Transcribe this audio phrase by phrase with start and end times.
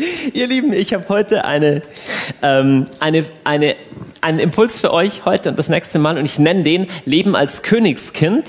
[0.34, 1.82] Ihr Lieben, ich habe heute eine,
[2.42, 3.76] ähm, eine, eine,
[4.20, 7.62] einen Impuls für euch heute und das nächste Mal und ich nenne den Leben als
[7.62, 8.44] Königskind.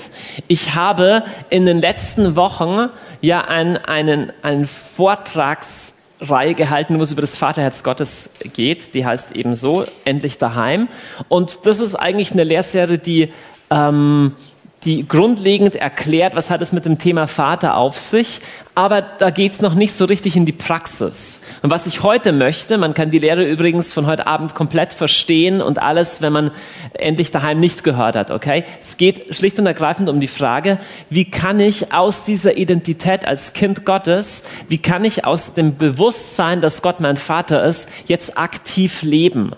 [0.48, 2.88] Ich habe in den letzten Wochen
[3.20, 8.94] ja einen, einen, einen Vortragsreihe gehalten, wo es über das Vaterherz Gottes geht.
[8.94, 10.88] Die heißt eben so, endlich daheim.
[11.28, 13.32] Und das ist eigentlich eine Lehrserie, die
[13.70, 14.36] ähm,
[14.84, 18.40] die grundlegend erklärt, was hat es mit dem Thema Vater auf sich,
[18.74, 21.40] aber da geht's noch nicht so richtig in die Praxis.
[21.62, 25.60] Und was ich heute möchte, man kann die Lehre übrigens von heute Abend komplett verstehen
[25.60, 26.50] und alles, wenn man
[26.94, 28.64] endlich daheim nicht gehört hat, okay?
[28.80, 30.78] Es geht schlicht und ergreifend um die Frage,
[31.10, 36.60] wie kann ich aus dieser Identität als Kind Gottes, wie kann ich aus dem Bewusstsein,
[36.60, 39.52] dass Gott mein Vater ist, jetzt aktiv leben?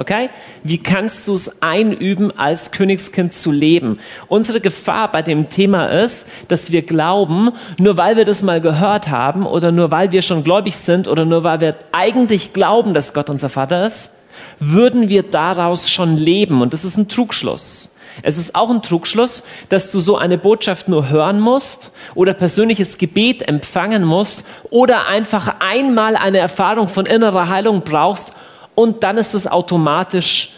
[0.00, 0.30] Okay?
[0.62, 3.98] Wie kannst du es einüben, als Königskind zu leben?
[4.28, 9.10] Unsere Gefahr bei dem Thema ist, dass wir glauben, nur weil wir das mal gehört
[9.10, 13.12] haben oder nur weil wir schon gläubig sind oder nur weil wir eigentlich glauben, dass
[13.12, 14.12] Gott unser Vater ist,
[14.58, 16.62] würden wir daraus schon leben.
[16.62, 17.94] Und das ist ein Trugschluss.
[18.22, 22.96] Es ist auch ein Trugschluss, dass du so eine Botschaft nur hören musst oder persönliches
[22.96, 28.32] Gebet empfangen musst oder einfach einmal eine Erfahrung von innerer Heilung brauchst,
[28.80, 30.52] und dann ist es automatisch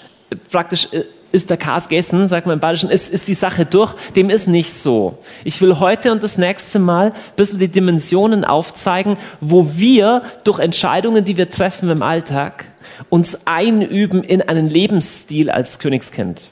[0.50, 3.94] praktisch äh, ist der Kas gegessen, sagt man im Bayerischen, ist, ist die Sache durch.
[4.14, 5.18] Dem ist nicht so.
[5.44, 10.58] Ich will heute und das nächste Mal ein bisschen die Dimensionen aufzeigen, wo wir durch
[10.58, 12.66] Entscheidungen, die wir treffen im Alltag,
[13.08, 16.50] uns einüben in einen Lebensstil als Königskind.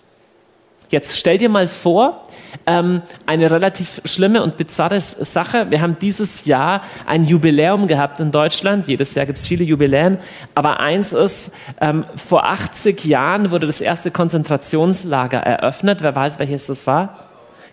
[0.91, 2.27] Jetzt stell dir mal vor,
[2.67, 5.71] ähm, eine relativ schlimme und bizarre Sache.
[5.71, 8.89] Wir haben dieses Jahr ein Jubiläum gehabt in Deutschland.
[8.89, 10.19] Jedes Jahr gibt es viele Jubiläen.
[10.57, 16.03] Aber eins ist, ähm, vor 80 Jahren wurde das erste Konzentrationslager eröffnet.
[16.03, 17.30] Wer weiß, welches das war?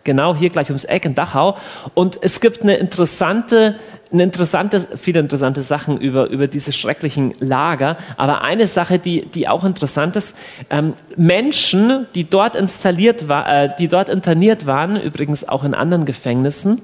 [0.08, 1.58] Genau, hier gleich ums Eck in Dachau.
[1.94, 3.75] Und es gibt eine interessante
[4.09, 7.97] eine interessante, viele interessante Sachen über, über diese schrecklichen Lager.
[8.16, 10.38] Aber eine Sache, die, die auch interessant ist,
[10.69, 16.05] ähm, Menschen, die dort installiert war, äh, die dort interniert waren, übrigens auch in anderen
[16.05, 16.81] Gefängnissen,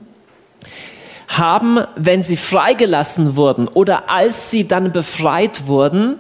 [1.30, 6.20] haben, wenn sie freigelassen wurden oder als sie dann befreit wurden,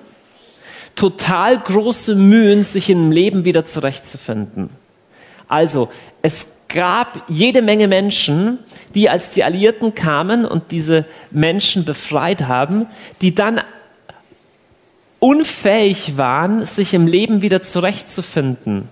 [0.95, 4.69] total große Mühen, sich im Leben wieder zurechtzufinden.
[5.49, 5.89] Also,
[6.21, 8.59] es gab jede Menge Menschen,
[8.93, 12.87] die als die Alliierten kamen und diese Menschen befreit haben,
[13.21, 13.61] die dann
[15.19, 18.89] unfähig waren, sich im Leben wieder zurechtzufinden.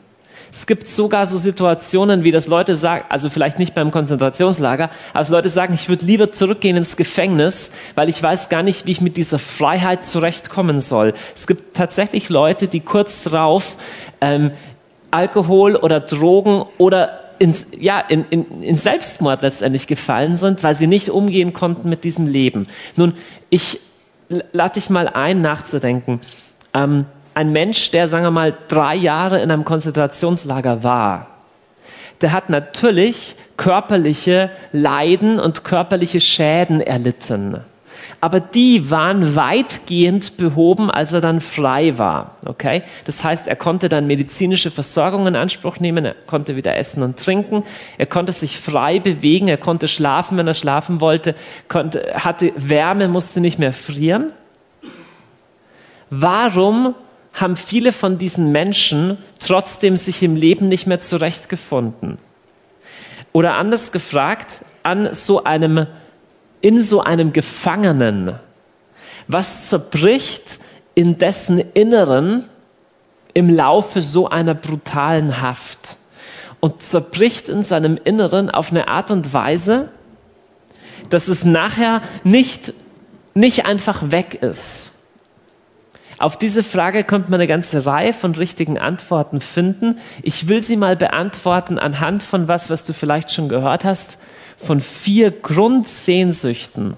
[0.53, 5.29] Es gibt sogar so Situationen, wie das Leute sagen, also vielleicht nicht beim Konzentrationslager, aber
[5.29, 9.01] Leute sagen, ich würde lieber zurückgehen ins Gefängnis, weil ich weiß gar nicht, wie ich
[9.01, 11.13] mit dieser Freiheit zurechtkommen soll.
[11.35, 13.77] Es gibt tatsächlich Leute, die kurz drauf
[14.19, 14.51] ähm,
[15.09, 20.85] Alkohol oder Drogen oder ins, ja, in, in, in Selbstmord letztendlich gefallen sind, weil sie
[20.85, 22.67] nicht umgehen konnten mit diesem Leben.
[22.95, 23.13] Nun,
[23.49, 23.79] ich
[24.29, 26.21] lade dich mal ein, nachzudenken.
[26.75, 31.27] Ähm, ein Mensch, der, sagen wir mal, drei Jahre in einem Konzentrationslager war,
[32.21, 37.61] der hat natürlich körperliche Leiden und körperliche Schäden erlitten
[38.21, 42.37] aber die waren weitgehend behoben, als er dann frei war.
[42.45, 42.83] Okay?
[43.05, 47.17] Das heißt, er konnte dann medizinische Versorgung in Anspruch nehmen, er konnte wieder essen und
[47.17, 47.63] trinken,
[47.97, 51.33] er konnte sich frei bewegen, er konnte schlafen, wenn er schlafen wollte,
[51.67, 54.31] konnte, hatte Wärme, musste nicht mehr frieren.
[56.11, 56.93] Warum
[57.33, 62.19] haben viele von diesen Menschen trotzdem sich im Leben nicht mehr zurechtgefunden?
[63.31, 65.87] Oder anders gefragt, an so einem
[66.61, 68.35] in so einem Gefangenen?
[69.27, 70.59] Was zerbricht
[70.95, 72.45] in dessen Inneren
[73.33, 75.97] im Laufe so einer brutalen Haft?
[76.59, 79.89] Und zerbricht in seinem Inneren auf eine Art und Weise,
[81.09, 82.73] dass es nachher nicht,
[83.33, 84.91] nicht einfach weg ist.
[86.19, 89.97] Auf diese Frage kommt man eine ganze Reihe von richtigen Antworten finden.
[90.21, 94.19] Ich will sie mal beantworten anhand von was, was du vielleicht schon gehört hast
[94.63, 96.95] von vier Grundsehnsüchten.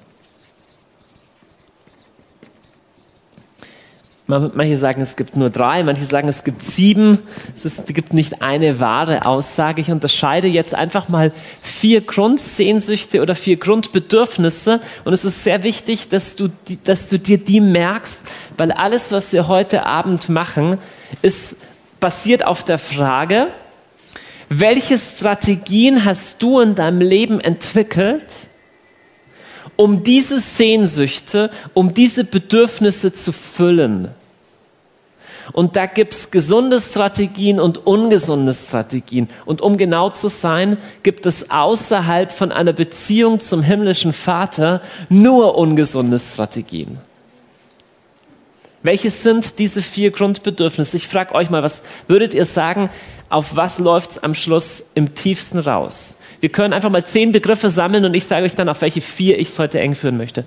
[4.25, 7.19] Manche sagen, es gibt nur drei, manche sagen, es gibt sieben.
[7.61, 9.81] Es, gibt nicht eine wahre Aussage.
[9.81, 11.31] Ich unterscheide jetzt einfach mal
[11.61, 14.79] vier Grundsehnsüchte oder vier Grundbedürfnisse.
[15.03, 16.47] Und es ist sehr wichtig, dass du,
[16.85, 18.21] dass du dir die merkst,
[18.57, 20.77] weil alles, was wir heute Abend machen,
[21.21, 21.57] ist
[21.99, 23.47] basiert auf der Frage,
[24.59, 28.25] welche Strategien hast du in deinem Leben entwickelt,
[29.75, 34.09] um diese Sehnsüchte, um diese Bedürfnisse zu füllen?
[35.51, 39.27] Und da gibt's gesunde Strategien und ungesunde Strategien.
[39.45, 45.57] Und um genau zu sein, gibt es außerhalb von einer Beziehung zum himmlischen Vater nur
[45.57, 46.99] ungesunde Strategien.
[48.83, 50.97] Welches sind diese vier Grundbedürfnisse?
[50.97, 52.89] Ich frage euch mal, was würdet ihr sagen,
[53.29, 56.19] auf was läuft es am Schluss im tiefsten raus?
[56.41, 59.39] Wir können einfach mal zehn Begriffe sammeln und ich sage euch dann, auf welche vier
[59.39, 60.45] ich es heute eng führen möchte.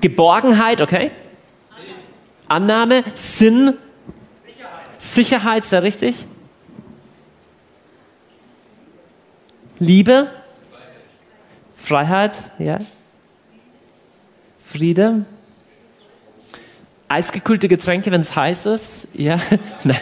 [0.00, 1.10] Geborgenheit, okay?
[2.46, 3.74] Annahme, Sinn,
[4.46, 6.26] Sicherheit, Sicherheit sehr richtig?
[9.80, 10.30] Liebe,
[11.76, 12.78] Freiheit, ja.
[14.64, 15.24] Friede,
[17.12, 19.38] eisgekühlte Getränke, wenn es heiß ist, ja.
[19.84, 20.00] Nein.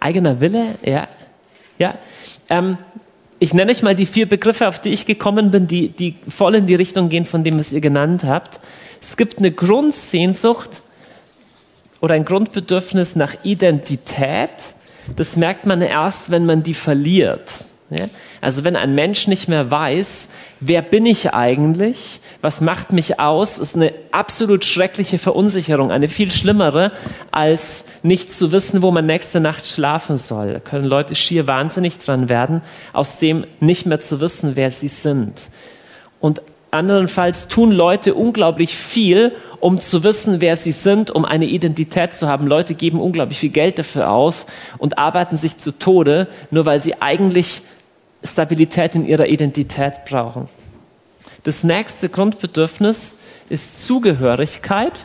[0.00, 1.06] Eigener Wille, ja.
[1.78, 1.94] Ja.
[2.48, 2.78] Ähm,
[3.38, 6.54] ich nenne euch mal die vier Begriffe, auf die ich gekommen bin, die, die voll
[6.54, 8.60] in die Richtung gehen von dem, was ihr genannt habt.
[9.00, 10.80] Es gibt eine Grundsehnsucht
[12.00, 14.50] oder ein Grundbedürfnis nach Identität.
[15.16, 17.50] Das merkt man erst, wenn man die verliert.
[17.90, 18.06] Ja?
[18.40, 20.28] Also wenn ein Mensch nicht mehr weiß,
[20.60, 26.30] wer bin ich eigentlich, was macht mich aus, ist eine absolut schreckliche Verunsicherung, eine viel
[26.30, 26.90] schlimmere,
[27.30, 30.54] als nicht zu wissen, wo man nächste Nacht schlafen soll.
[30.54, 32.60] Da können Leute schier wahnsinnig dran werden,
[32.92, 35.50] aus dem nicht mehr zu wissen, wer sie sind.
[36.18, 36.42] Und
[36.72, 42.26] andernfalls tun Leute unglaublich viel, um zu wissen, wer sie sind, um eine Identität zu
[42.26, 42.48] haben.
[42.48, 44.46] Leute geben unglaublich viel Geld dafür aus
[44.78, 47.62] und arbeiten sich zu Tode, nur weil sie eigentlich
[48.24, 50.48] Stabilität in ihrer Identität brauchen.
[51.44, 53.16] Das nächste Grundbedürfnis
[53.48, 55.04] ist Zugehörigkeit.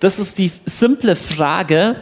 [0.00, 1.96] Das ist die simple Frage,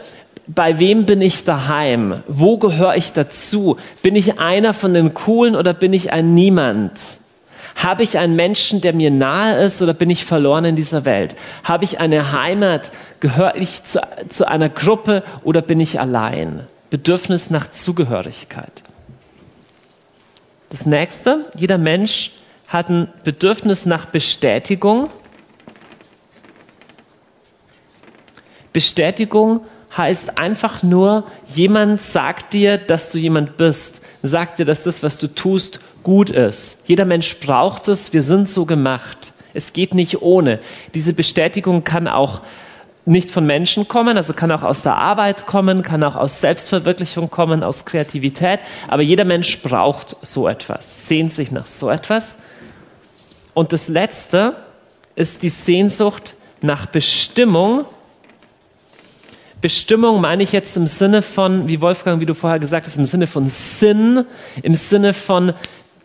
[0.47, 2.21] bei wem bin ich daheim?
[2.27, 3.77] Wo gehöre ich dazu?
[4.01, 6.99] Bin ich einer von den Coolen oder bin ich ein Niemand?
[7.75, 11.35] Habe ich einen Menschen, der mir nahe ist oder bin ich verloren in dieser Welt?
[11.63, 12.91] Habe ich eine Heimat?
[13.19, 16.67] Gehöre ich zu, zu einer Gruppe oder bin ich allein?
[16.89, 18.83] Bedürfnis nach Zugehörigkeit.
[20.73, 22.31] Das nächste, jeder Mensch
[22.67, 25.07] hat ein Bedürfnis nach Bestätigung.
[28.73, 35.03] Bestätigung heißt einfach nur, jemand sagt dir, dass du jemand bist, sagt dir, dass das,
[35.03, 36.79] was du tust, gut ist.
[36.87, 39.33] Jeder Mensch braucht es, wir sind so gemacht.
[39.53, 40.59] Es geht nicht ohne.
[40.95, 42.41] Diese Bestätigung kann auch
[43.05, 47.29] nicht von Menschen kommen, also kann auch aus der Arbeit kommen, kann auch aus Selbstverwirklichung
[47.29, 52.39] kommen, aus Kreativität, aber jeder Mensch braucht so etwas, sehnt sich nach so etwas.
[53.53, 54.55] Und das Letzte
[55.15, 57.85] ist die Sehnsucht nach Bestimmung.
[59.61, 63.05] Bestimmung meine ich jetzt im Sinne von, wie Wolfgang, wie du vorher gesagt hast, im
[63.05, 64.25] Sinne von Sinn,
[64.61, 65.53] im Sinne von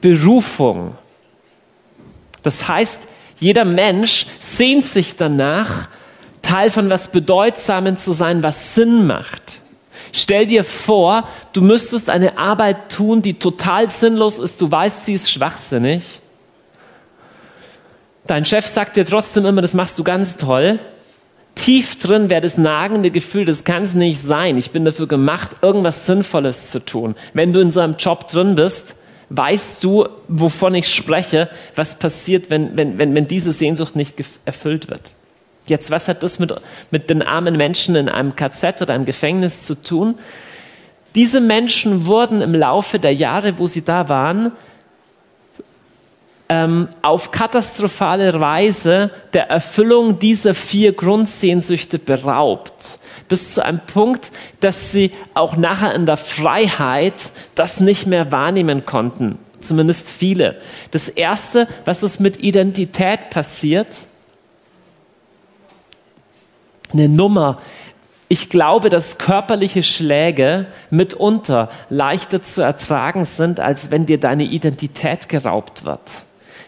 [0.00, 0.96] Berufung.
[2.42, 3.02] Das heißt,
[3.40, 5.88] jeder Mensch sehnt sich danach,
[6.48, 9.60] Teil von was Bedeutsamen zu sein, was Sinn macht.
[10.12, 14.58] Stell dir vor, du müsstest eine Arbeit tun, die total sinnlos ist.
[14.58, 16.22] Du weißt, sie ist schwachsinnig.
[18.26, 20.78] Dein Chef sagt dir trotzdem immer, das machst du ganz toll.
[21.54, 24.56] Tief drin wäre das nagende Gefühl, das kann es nicht sein.
[24.56, 27.14] Ich bin dafür gemacht, irgendwas Sinnvolles zu tun.
[27.34, 28.96] Wenn du in so einem Job drin bist,
[29.28, 34.14] weißt du, wovon ich spreche, was passiert, wenn, wenn, wenn, wenn diese Sehnsucht nicht
[34.46, 35.18] erfüllt wird.
[35.69, 36.53] Jetzt, was hat das mit,
[36.91, 40.19] mit den armen Menschen in einem KZ oder einem Gefängnis zu tun?
[41.15, 44.53] Diese Menschen wurden im Laufe der Jahre, wo sie da waren,
[46.48, 52.98] ähm, auf katastrophale Weise der Erfüllung dieser vier Grundsehnsüchte beraubt.
[53.29, 57.15] Bis zu einem Punkt, dass sie auch nachher in der Freiheit
[57.55, 59.39] das nicht mehr wahrnehmen konnten.
[59.60, 60.56] Zumindest viele.
[60.93, 63.89] Das erste, was ist mit Identität passiert,
[66.92, 67.58] eine Nummer.
[68.28, 75.28] Ich glaube, dass körperliche Schläge mitunter leichter zu ertragen sind, als wenn dir deine Identität
[75.28, 76.00] geraubt wird.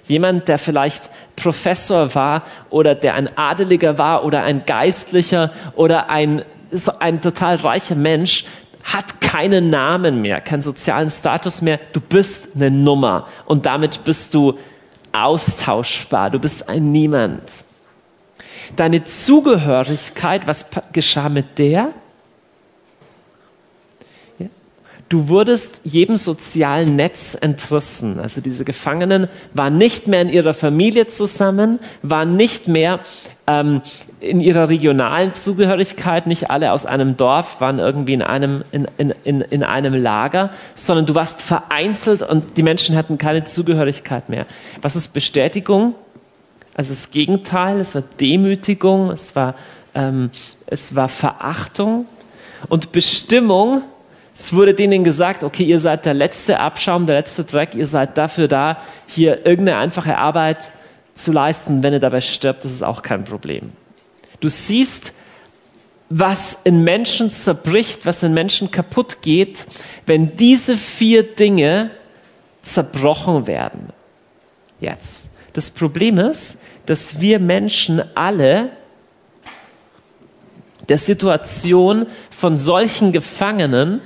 [0.08, 6.42] Jemand, der vielleicht Professor war oder der ein Adeliger war oder ein Geistlicher oder ein,
[6.98, 8.44] ein total reicher Mensch,
[8.82, 11.78] hat keinen Namen mehr, keinen sozialen Status mehr.
[11.92, 14.56] Du bist eine Nummer und damit bist du
[15.12, 16.30] austauschbar.
[16.30, 17.42] Du bist ein Niemand.
[18.76, 21.92] Deine Zugehörigkeit, was geschah mit der?
[25.10, 28.20] Du wurdest jedem sozialen Netz entrissen.
[28.20, 33.00] Also diese Gefangenen waren nicht mehr in ihrer Familie zusammen, waren nicht mehr
[33.48, 33.82] ähm,
[34.20, 39.12] in ihrer regionalen Zugehörigkeit, nicht alle aus einem Dorf, waren irgendwie in einem, in, in,
[39.24, 44.46] in, in einem Lager, sondern du warst vereinzelt und die Menschen hatten keine Zugehörigkeit mehr.
[44.80, 45.96] Was ist Bestätigung?
[46.74, 49.54] Also das Gegenteil, es war Demütigung, es war,
[49.94, 50.30] ähm,
[50.66, 52.06] es war Verachtung
[52.68, 53.82] und Bestimmung
[54.42, 58.16] Es wurde denen gesagt, okay, ihr seid der letzte Abschaum, der letzte Dreck, ihr seid
[58.16, 60.72] dafür da, hier irgendeine einfache Arbeit
[61.14, 61.82] zu leisten.
[61.82, 63.72] Wenn ihr dabei stirbt, das ist auch kein Problem.
[64.40, 65.12] Du siehst,
[66.08, 69.66] was in Menschen zerbricht, was in Menschen kaputt geht,
[70.06, 71.90] wenn diese vier Dinge
[72.62, 73.90] zerbrochen werden.
[74.80, 75.29] Jetzt.
[75.52, 78.70] Das Problem ist, dass wir Menschen alle
[80.88, 84.00] der Situation von solchen Gefangenen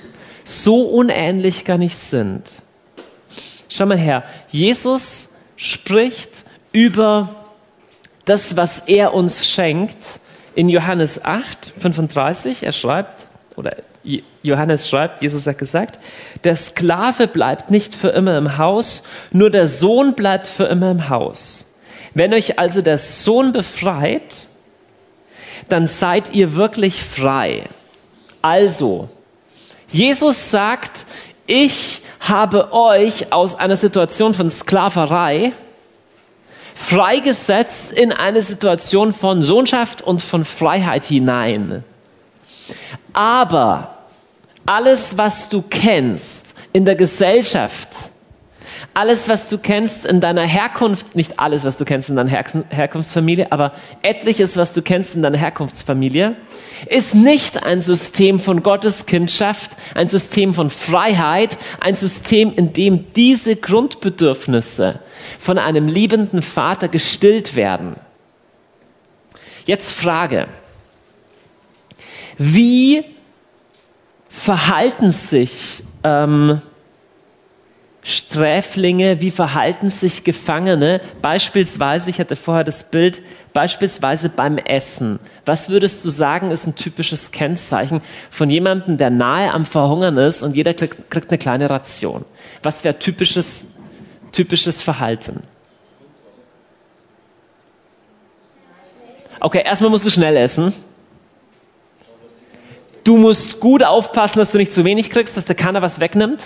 [0.44, 2.42] so unähnlich gar nicht sind.
[3.68, 7.34] Schau mal her, Jesus spricht über
[8.24, 9.98] das, was er uns schenkt
[10.54, 12.62] in Johannes 8, 35.
[12.62, 13.76] Er schreibt, oder
[14.42, 15.98] Johannes schreibt, Jesus hat gesagt,
[16.44, 21.08] der Sklave bleibt nicht für immer im Haus, nur der Sohn bleibt für immer im
[21.08, 21.66] Haus.
[22.12, 24.48] Wenn euch also der Sohn befreit,
[25.68, 27.64] dann seid ihr wirklich frei.
[28.42, 29.08] Also,
[29.90, 31.06] Jesus sagt,
[31.46, 35.52] ich habe euch aus einer Situation von Sklaverei
[36.74, 41.84] freigesetzt in eine Situation von Sohnschaft und von Freiheit hinein.
[43.12, 43.93] Aber
[44.66, 47.88] alles, was du kennst in der Gesellschaft,
[48.92, 52.44] alles, was du kennst in deiner Herkunft, nicht alles, was du kennst in deiner Her
[52.70, 56.36] Herkunftsfamilie, aber etliches, was du kennst in deiner Herkunftsfamilie,
[56.86, 63.12] ist nicht ein System von Gottes Kindschaft, ein System von Freiheit, ein System, in dem
[63.14, 65.00] diese Grundbedürfnisse
[65.40, 67.96] von einem liebenden Vater gestillt werden.
[69.66, 70.46] Jetzt Frage.
[72.36, 73.13] Wie
[74.34, 76.60] verhalten sich ähm,
[78.02, 83.22] Sträflinge, wie verhalten sich Gefangene, beispielsweise, ich hatte vorher das Bild,
[83.54, 85.20] beispielsweise beim Essen.
[85.46, 90.42] Was würdest du sagen, ist ein typisches Kennzeichen von jemandem, der nahe am Verhungern ist
[90.42, 92.26] und jeder kriegt, kriegt eine kleine Ration?
[92.62, 93.68] Was wäre typisches,
[94.32, 95.42] typisches Verhalten?
[99.40, 100.74] Okay, erstmal musst du schnell essen.
[103.04, 106.42] Du musst gut aufpassen, dass du nicht zu wenig kriegst, dass dir keiner was wegnimmt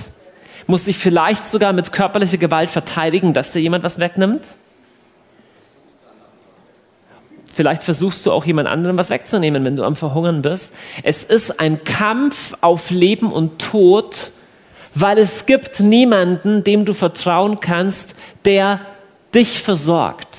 [0.68, 4.46] muss dich vielleicht sogar mit körperlicher Gewalt verteidigen, dass dir jemand was wegnimmt.
[7.52, 10.72] Vielleicht versuchst du auch jemand anderem was wegzunehmen, wenn du am Verhungern bist.
[11.02, 14.30] Es ist ein Kampf auf Leben und Tod,
[14.94, 18.80] weil es gibt niemanden, dem du vertrauen kannst, der
[19.34, 20.38] dich versorgt.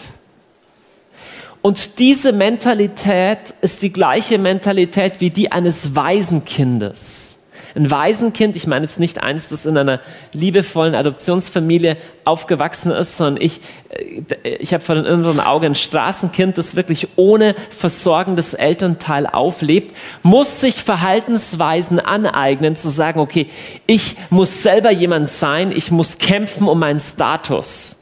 [1.61, 7.29] Und diese Mentalität ist die gleiche Mentalität wie die eines Waisenkindes.
[7.75, 9.99] Ein Waisenkind, ich meine jetzt nicht eins, das in einer
[10.33, 16.57] liebevollen Adoptionsfamilie aufgewachsen ist, sondern ich, äh, ich habe vor dem inneren Auge ein Straßenkind,
[16.57, 23.47] das wirklich ohne versorgendes Elternteil auflebt, muss sich Verhaltensweisen aneignen, zu sagen, okay,
[23.85, 27.98] ich muss selber jemand sein, ich muss kämpfen um meinen Status.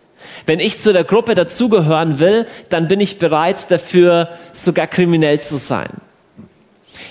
[0.47, 5.57] Wenn ich zu der Gruppe dazugehören will, dann bin ich bereit dafür, sogar kriminell zu
[5.57, 5.89] sein.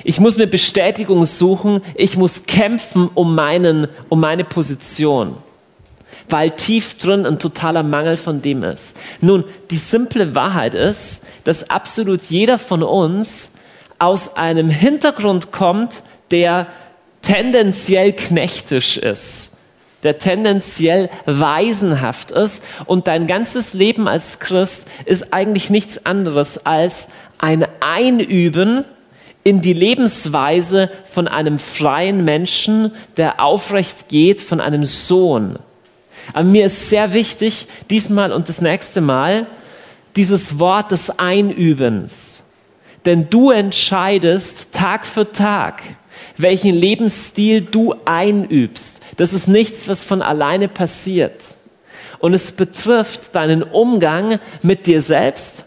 [0.05, 1.83] Ich muss mir Bestätigung suchen.
[1.95, 5.37] Ich muss kämpfen um meinen, um meine Position.
[6.31, 8.97] Weil tief drin ein totaler Mangel von dem ist.
[9.21, 13.53] Nun, die simple Wahrheit ist, dass absolut jeder von uns
[13.99, 16.69] aus einem Hintergrund kommt, der
[17.21, 19.56] tendenziell knechtisch ist
[20.03, 22.63] der tendenziell weisenhaft ist.
[22.85, 28.85] Und dein ganzes Leben als Christ ist eigentlich nichts anderes als ein Einüben
[29.45, 35.59] in die Lebensweise von einem freien Menschen, der aufrecht geht, von einem Sohn.
[36.33, 39.47] Aber mir ist sehr wichtig, diesmal und das nächste Mal,
[40.17, 42.43] dieses Wort des Einübens.
[43.05, 45.83] Denn du entscheidest Tag für Tag,
[46.37, 49.03] welchen Lebensstil du einübst.
[49.17, 51.41] Das ist nichts, was von alleine passiert.
[52.19, 55.65] Und es betrifft deinen Umgang mit dir selbst,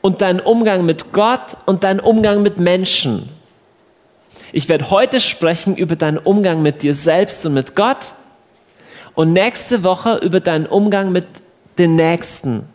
[0.00, 3.28] und deinen Umgang mit Gott und deinen Umgang mit Menschen.
[4.52, 8.12] Ich werde heute sprechen über deinen Umgang mit dir selbst und mit Gott
[9.14, 11.26] und nächste Woche über deinen Umgang mit
[11.78, 12.68] den Nächsten.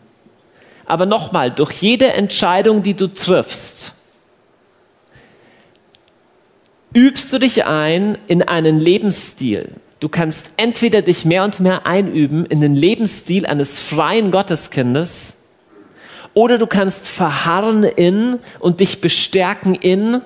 [0.86, 3.94] Aber nochmal, durch jede Entscheidung, die du triffst,
[6.96, 9.72] übst du dich ein in einen Lebensstil.
[10.00, 15.36] Du kannst entweder dich mehr und mehr einüben in den Lebensstil eines freien Gotteskindes
[16.32, 20.22] oder du kannst verharren in und dich bestärken in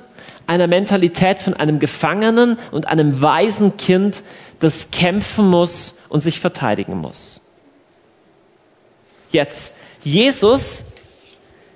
[0.46, 4.22] einer Mentalität von einem Gefangenen und einem weisen Kind,
[4.60, 7.40] das kämpfen muss und sich verteidigen muss.
[9.32, 9.74] Jetzt,
[10.04, 10.84] Jesus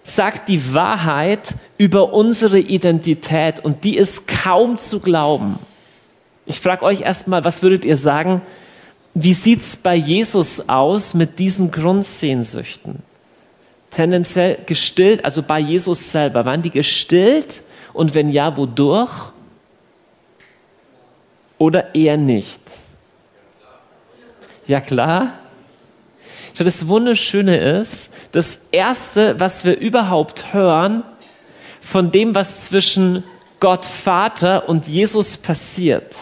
[0.04, 5.58] sagt die Wahrheit über unsere Identität und die ist kaum zu glauben.
[6.46, 8.42] Ich frage euch erstmal, was würdet ihr sagen,
[9.14, 13.02] wie sieht's bei Jesus aus mit diesen Grundsehnsüchten?
[13.90, 16.44] Tendenziell gestillt, also bei Jesus selber.
[16.44, 17.62] Waren die gestillt?
[17.92, 19.32] Und wenn ja, wodurch?
[21.58, 22.60] Oder eher nicht?
[24.66, 25.34] Ja klar.
[26.56, 31.02] Das Wunderschöne ist, das Erste, was wir überhaupt hören,
[31.80, 33.24] von dem, was zwischen
[33.60, 36.14] Gott Vater und Jesus passiert,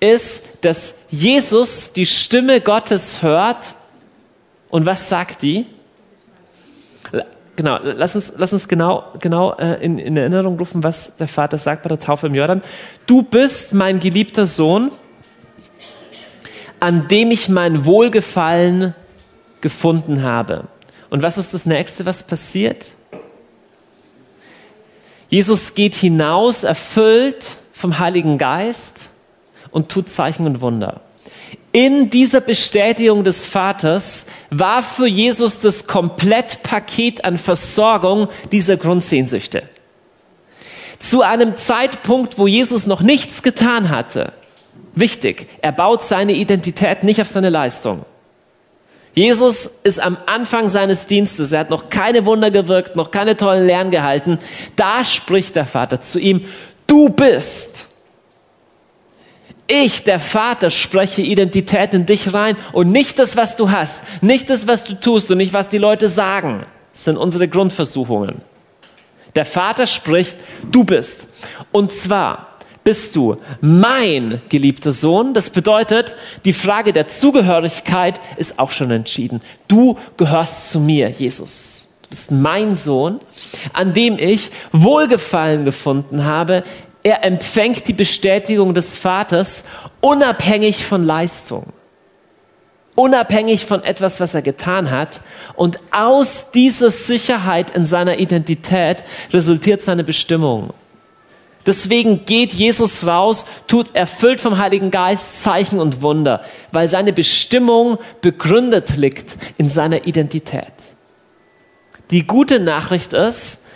[0.00, 3.74] ist, dass Jesus die Stimme Gottes hört.
[4.68, 5.66] Und was sagt die?
[7.56, 11.56] Genau, lass uns, lass uns genau, genau äh, in, in Erinnerung rufen, was der Vater
[11.56, 12.62] sagt bei der Taufe im Jordan.
[13.06, 14.92] Du bist mein geliebter Sohn,
[16.80, 18.94] an dem ich mein Wohlgefallen
[19.60, 20.64] gefunden habe.
[21.10, 22.92] Und was ist das nächste, was passiert?
[25.28, 29.10] Jesus geht hinaus, erfüllt vom Heiligen Geist
[29.70, 31.00] und tut Zeichen und Wunder.
[31.72, 39.64] In dieser Bestätigung des Vaters war für Jesus das Komplettpaket an Versorgung dieser Grundsehnsüchte.
[40.98, 44.32] Zu einem Zeitpunkt, wo Jesus noch nichts getan hatte.
[44.96, 48.04] Wichtig, er baut seine Identität nicht auf seine Leistung.
[49.14, 53.66] Jesus ist am Anfang seines Dienstes, er hat noch keine Wunder gewirkt, noch keine tollen
[53.66, 54.40] Lehren gehalten.
[54.74, 56.46] Da spricht der Vater zu ihm,
[56.88, 57.86] du bist
[59.68, 64.48] ich, der Vater, spreche Identität in dich rein und nicht das, was du hast, nicht
[64.48, 66.66] das, was du tust und nicht, was die Leute sagen.
[66.92, 68.42] Sind unsere Grundversuchungen.
[69.34, 70.36] Der Vater spricht,
[70.70, 71.28] du bist.
[71.72, 72.55] Und zwar
[72.86, 75.34] bist du mein geliebter Sohn.
[75.34, 76.14] Das bedeutet,
[76.44, 79.40] die Frage der Zugehörigkeit ist auch schon entschieden.
[79.66, 81.88] Du gehörst zu mir, Jesus.
[82.02, 83.18] Du bist mein Sohn,
[83.72, 86.62] an dem ich Wohlgefallen gefunden habe
[87.06, 89.64] er empfängt die Bestätigung des Vaters
[90.00, 91.72] unabhängig von Leistung,
[92.96, 95.20] unabhängig von etwas, was er getan hat.
[95.54, 100.70] Und aus dieser Sicherheit in seiner Identität resultiert seine Bestimmung.
[101.66, 107.98] Deswegen geht Jesus raus, tut erfüllt vom Heiligen Geist Zeichen und Wunder, weil seine Bestimmung
[108.20, 110.72] begründet liegt in seiner Identität.
[112.10, 113.66] Die gute Nachricht ist,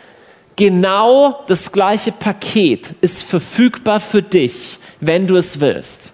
[0.61, 6.13] Genau das gleiche Paket ist verfügbar für dich, wenn du es willst.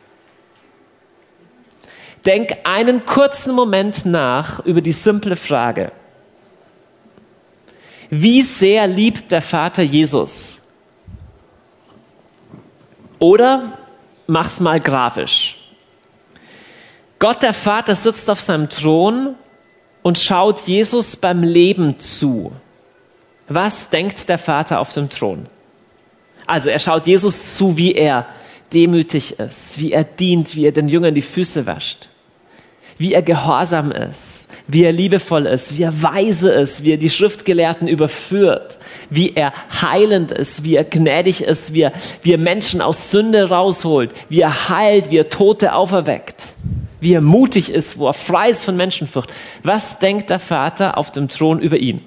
[2.25, 5.91] Denk einen kurzen Moment nach über die simple Frage.
[8.09, 10.61] Wie sehr liebt der Vater Jesus?
[13.19, 13.79] Oder
[14.27, 15.57] mach's mal grafisch.
[17.19, 19.35] Gott der Vater sitzt auf seinem Thron
[20.03, 22.53] und schaut Jesus beim Leben zu.
[23.49, 25.47] Was denkt der Vater auf dem Thron?
[26.47, 28.27] Also er schaut Jesus zu, wie er
[28.73, 32.09] demütig ist, wie er dient, wie er den Jüngern die Füße wascht,
[32.99, 37.11] wie er gehorsam ist, wie er liebevoll ist, wie er weise ist, wie er die
[37.11, 38.79] Schriftgelehrten überführt,
[39.11, 41.93] wie er heilend ist, wie er gnädig ist, wie er,
[42.23, 46.43] wie er Menschen aus Sünde rausholt, wie er heilt, wie er Tote auferweckt,
[47.01, 49.33] wie er mutig ist, wo er frei ist von Menschenfurcht.
[49.63, 52.03] Was denkt der Vater auf dem Thron über ihn?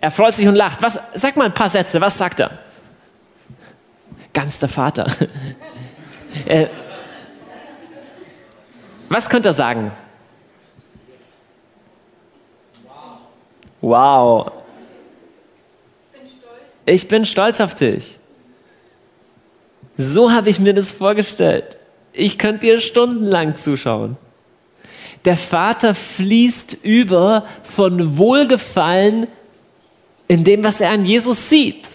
[0.00, 0.80] Er freut sich und lacht.
[0.82, 2.00] Was, sag mal ein paar Sätze.
[2.00, 2.58] Was sagt er?
[4.32, 5.06] Ganz der Vater.
[6.46, 6.66] äh,
[9.08, 9.90] was könnte er sagen?
[13.80, 14.52] Wow.
[16.88, 18.16] Ich bin stolz auf dich.
[19.98, 21.76] So habe ich mir das vorgestellt.
[22.14, 24.16] Ich könnte dir stundenlang zuschauen.
[25.26, 29.26] Der Vater fließt über von Wohlgefallen
[30.28, 31.86] in dem, was er an Jesus sieht.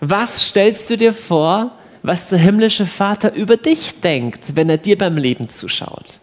[0.00, 1.72] Was stellst du dir vor,
[2.04, 6.20] was der himmlische Vater über dich denkt, wenn er dir beim Leben zuschaut?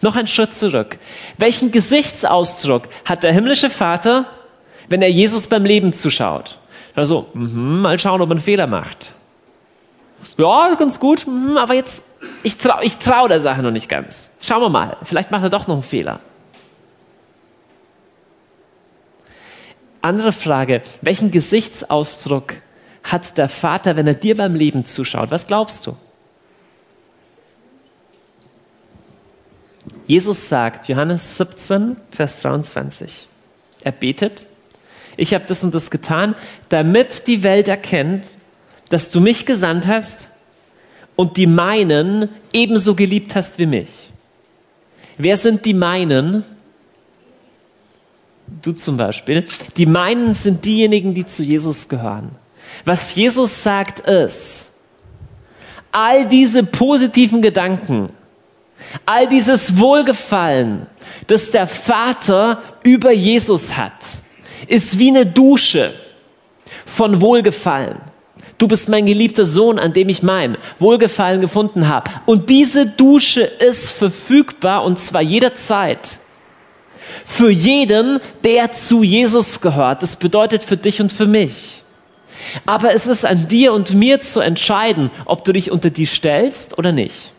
[0.00, 0.98] Noch ein Schritt zurück.
[1.36, 4.26] Welchen Gesichtsausdruck hat der himmlische Vater,
[4.88, 6.58] wenn er Jesus beim Leben zuschaut?
[6.94, 9.14] Also, mh, mal schauen, ob er einen Fehler macht.
[10.36, 12.06] Ja, ganz gut, mh, aber jetzt,
[12.42, 14.30] ich traue ich trau der Sache noch nicht ganz.
[14.40, 16.20] Schauen wir mal, vielleicht macht er doch noch einen Fehler.
[20.02, 22.54] Andere Frage, welchen Gesichtsausdruck
[23.02, 25.30] hat der Vater, wenn er dir beim Leben zuschaut?
[25.30, 25.96] Was glaubst du?
[30.10, 33.28] Jesus sagt, Johannes 17, Vers 23,
[33.82, 34.44] er betet,
[35.16, 36.34] ich habe das und das getan,
[36.68, 38.36] damit die Welt erkennt,
[38.88, 40.28] dass du mich gesandt hast
[41.14, 44.10] und die meinen ebenso geliebt hast wie mich.
[45.16, 46.44] Wer sind die meinen?
[48.62, 49.46] du zum Beispiel,
[49.76, 52.32] die meinen, sind diejenigen, die zu Jesus gehören.
[52.84, 54.72] Was Jesus sagt ist,
[55.92, 58.10] all diese positiven Gedanken,
[59.06, 60.86] all dieses Wohlgefallen,
[61.26, 63.92] das der Vater über Jesus hat,
[64.66, 65.94] ist wie eine Dusche
[66.86, 68.00] von Wohlgefallen.
[68.58, 72.10] Du bist mein geliebter Sohn, an dem ich mein Wohlgefallen gefunden habe.
[72.26, 76.18] Und diese Dusche ist verfügbar und zwar jederzeit.
[77.24, 80.02] Für jeden, der zu Jesus gehört.
[80.02, 81.82] Das bedeutet für dich und für mich.
[82.66, 86.76] Aber es ist an dir und mir zu entscheiden, ob du dich unter die stellst
[86.78, 87.32] oder nicht.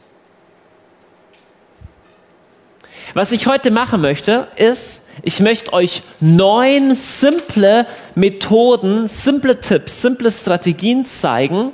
[3.13, 10.32] Was ich heute machen möchte, ist, ich möchte euch neun simple Methoden, simple Tipps, simple
[10.32, 11.71] Strategien zeigen,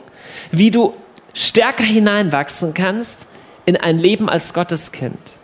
[0.52, 0.94] wie du
[1.34, 3.28] stärker hineinwachsen kannst
[3.66, 5.38] in ein Leben als Gotteskind.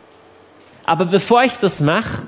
[0.86, 2.23] Aber bevor ich das mache,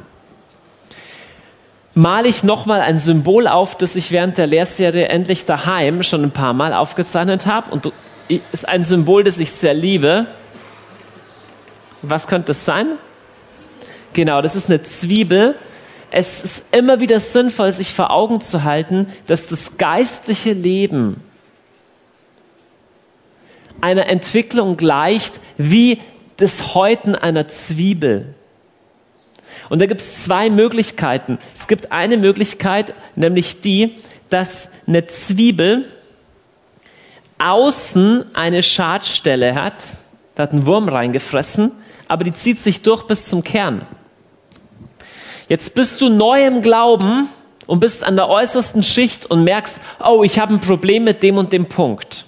[1.95, 6.31] male ich nochmal ein Symbol auf, das ich während der Lehrserie endlich daheim schon ein
[6.31, 7.71] paar Mal aufgezeichnet habe.
[7.71, 7.91] Und
[8.27, 10.27] ist ein Symbol, das ich sehr liebe.
[12.03, 12.99] Was könnte es sein?
[14.15, 15.55] Genau, das ist eine Zwiebel.
[16.09, 21.21] Es ist immer wieder sinnvoll, sich vor Augen zu halten, dass das geistliche Leben
[23.81, 25.99] einer Entwicklung gleicht wie
[26.37, 28.33] das Häuten einer Zwiebel.
[29.67, 31.37] Und da gibt es zwei Möglichkeiten.
[31.53, 33.97] Es gibt eine Möglichkeit, nämlich die,
[34.29, 35.89] dass eine Zwiebel
[37.37, 39.75] außen eine Schadstelle hat.
[40.35, 41.73] Da hat ein Wurm reingefressen,
[42.07, 43.85] aber die zieht sich durch bis zum Kern.
[45.47, 47.29] Jetzt bist du neu im Glauben
[47.67, 51.37] und bist an der äußersten Schicht und merkst, oh, ich habe ein Problem mit dem
[51.37, 52.25] und dem Punkt.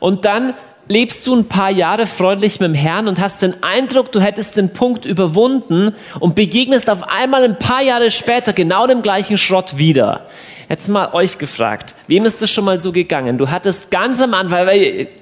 [0.00, 0.54] Und dann
[0.88, 4.56] lebst du ein paar Jahre freundlich mit dem Herrn und hast den Eindruck, du hättest
[4.56, 9.78] den Punkt überwunden und begegnest auf einmal ein paar Jahre später genau dem gleichen Schrott
[9.78, 10.26] wieder.
[10.72, 13.36] Jetzt mal euch gefragt, wem ist das schon mal so gegangen?
[13.36, 14.66] Du hattest ganz am Anfang,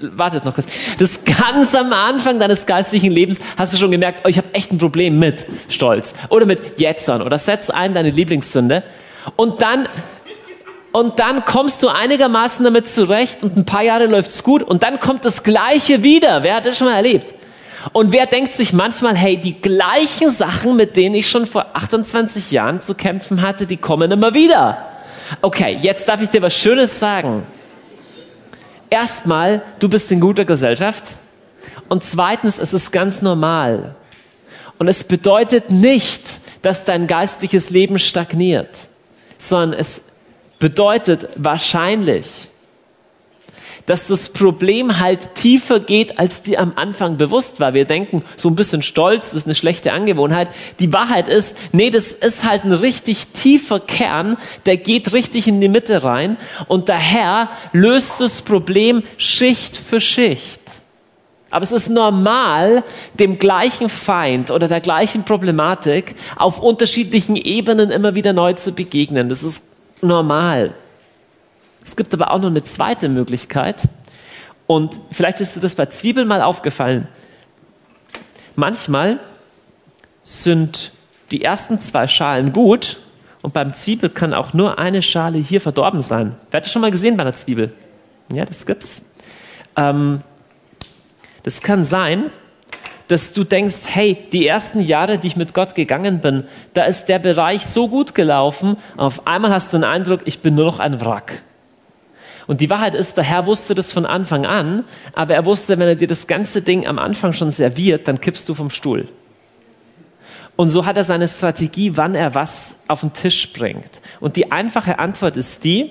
[0.00, 0.68] wartet noch kurz,
[1.00, 4.70] das ganz am Anfang deines geistlichen Lebens hast du schon gemerkt, oh, ich habe echt
[4.70, 8.84] ein Problem mit Stolz oder mit Jetzern oder setz ein deine Lieblingssünde
[9.34, 9.88] und dann
[10.92, 15.00] und dann kommst du einigermaßen damit zurecht und ein paar Jahre läuft's gut und dann
[15.00, 16.44] kommt das Gleiche wieder.
[16.44, 17.34] Wer hat das schon mal erlebt?
[17.92, 22.52] Und wer denkt sich manchmal, hey, die gleichen Sachen, mit denen ich schon vor 28
[22.52, 24.86] Jahren zu kämpfen hatte, die kommen immer wieder.
[25.40, 27.42] Okay, jetzt darf ich dir was Schönes sagen.
[28.88, 31.04] Erstmal, du bist in guter Gesellschaft.
[31.88, 33.94] Und zweitens, es ist ganz normal.
[34.78, 36.22] Und es bedeutet nicht,
[36.62, 38.68] dass dein geistliches Leben stagniert,
[39.38, 40.06] sondern es
[40.58, 42.49] bedeutet wahrscheinlich,
[43.90, 47.74] dass das Problem halt tiefer geht, als dir am Anfang bewusst war.
[47.74, 50.48] Wir denken, so ein bisschen Stolz, das ist eine schlechte Angewohnheit.
[50.78, 55.60] Die Wahrheit ist, nee, das ist halt ein richtig tiefer Kern, der geht richtig in
[55.60, 56.36] die Mitte rein
[56.68, 60.60] und daher löst das Problem Schicht für Schicht.
[61.50, 68.14] Aber es ist normal, dem gleichen Feind oder der gleichen Problematik auf unterschiedlichen Ebenen immer
[68.14, 69.28] wieder neu zu begegnen.
[69.28, 69.64] Das ist
[70.00, 70.74] normal.
[71.84, 73.82] Es gibt aber auch noch eine zweite Möglichkeit.
[74.66, 77.08] Und vielleicht ist dir das bei Zwiebeln mal aufgefallen.
[78.54, 79.18] Manchmal
[80.22, 80.92] sind
[81.30, 82.98] die ersten zwei Schalen gut
[83.42, 86.36] und beim Zwiebel kann auch nur eine Schale hier verdorben sein.
[86.50, 87.72] Wer hat das schon mal gesehen bei einer Zwiebel?
[88.32, 89.14] Ja, das gibt's.
[89.76, 90.22] Ähm,
[91.42, 92.30] das kann sein,
[93.08, 97.06] dass du denkst, hey, die ersten Jahre, die ich mit Gott gegangen bin, da ist
[97.06, 100.78] der Bereich so gut gelaufen, auf einmal hast du den Eindruck, ich bin nur noch
[100.78, 101.42] ein Wrack.
[102.50, 104.82] Und die Wahrheit ist, der Herr wusste das von Anfang an,
[105.14, 108.48] aber er wusste, wenn er dir das ganze Ding am Anfang schon serviert, dann kippst
[108.48, 109.06] du vom Stuhl.
[110.56, 114.00] Und so hat er seine Strategie, wann er was auf den Tisch bringt.
[114.18, 115.90] Und die einfache Antwort ist die,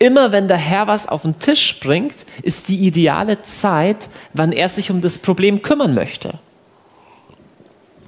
[0.00, 4.68] immer wenn der Herr was auf den Tisch bringt, ist die ideale Zeit, wann er
[4.68, 6.40] sich um das Problem kümmern möchte.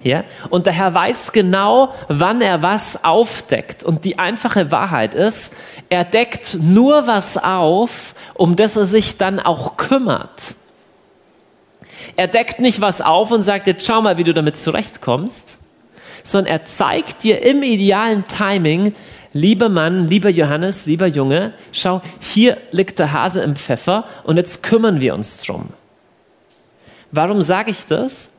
[0.02, 0.24] Ja?
[0.50, 3.84] Und der Herr weiß genau, wann er was aufdeckt.
[3.84, 5.56] Und die einfache Wahrheit ist,
[5.88, 10.40] er deckt nur was auf, um das er sich dann auch kümmert.
[12.16, 15.58] Er deckt nicht was auf und sagt, jetzt schau mal, wie du damit zurechtkommst,
[16.24, 18.94] sondern er zeigt dir im idealen Timing,
[19.32, 24.62] lieber Mann, lieber Johannes, lieber Junge, schau, hier liegt der Hase im Pfeffer und jetzt
[24.62, 25.70] kümmern wir uns drum.
[27.10, 28.38] Warum sage ich das?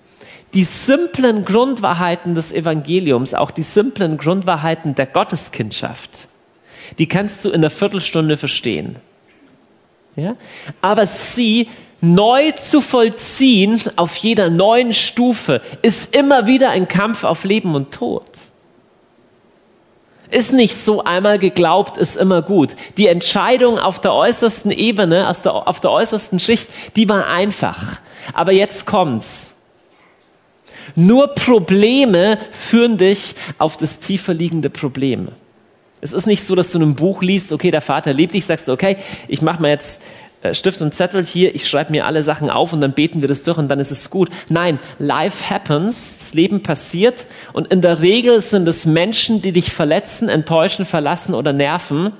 [0.54, 6.28] Die simplen Grundwahrheiten des Evangeliums, auch die simplen Grundwahrheiten der Gotteskindschaft,
[7.00, 8.98] die kannst du in einer Viertelstunde verstehen.
[10.16, 10.36] Ja?
[10.82, 11.68] Aber sie
[12.02, 17.92] neu zu vollziehen auf jeder neuen Stufe ist immer wieder ein Kampf auf Leben und
[17.92, 18.26] Tod.
[20.30, 22.76] ist nicht so einmal geglaubt, ist immer gut.
[22.98, 28.00] Die Entscheidung auf der äußersten Ebene, auf der äußersten Schicht, die war einfach.
[28.34, 29.53] Aber jetzt kommt's.
[30.96, 35.30] Nur Probleme führen dich auf das tiefer liegende Problem.
[36.02, 38.46] Es ist nicht so, dass du in einem Buch liest, okay, der Vater liebt dich,
[38.46, 40.02] sagst du, okay, ich mache mal jetzt
[40.42, 43.30] äh, Stift und Zettel hier, ich schreibe mir alle Sachen auf und dann beten wir
[43.30, 44.30] das durch und dann ist es gut.
[44.50, 49.72] Nein, life happens, das Leben passiert und in der Regel sind es Menschen, die dich
[49.72, 52.12] verletzen, enttäuschen, verlassen oder nerven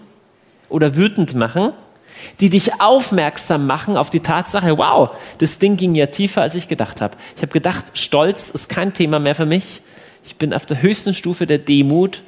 [0.70, 1.74] oder wütend machen,
[2.40, 6.68] die dich aufmerksam machen auf die Tatsache, wow, das Ding ging ja tiefer, als ich
[6.68, 7.18] gedacht habe.
[7.36, 9.82] Ich habe gedacht, Stolz ist kein Thema mehr für mich.
[10.26, 12.22] Ich bin auf der höchsten Stufe der Demut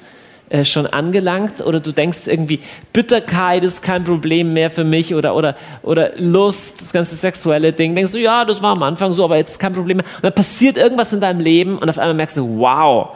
[0.49, 2.59] äh, schon angelangt oder du denkst irgendwie,
[2.93, 7.95] Bitterkeit ist kein Problem mehr für mich oder, oder, oder Lust, das ganze sexuelle Ding.
[7.95, 10.05] Denkst du, ja, das war am Anfang so, aber jetzt kein Problem mehr.
[10.17, 13.15] Und dann passiert irgendwas in deinem Leben und auf einmal merkst du, wow,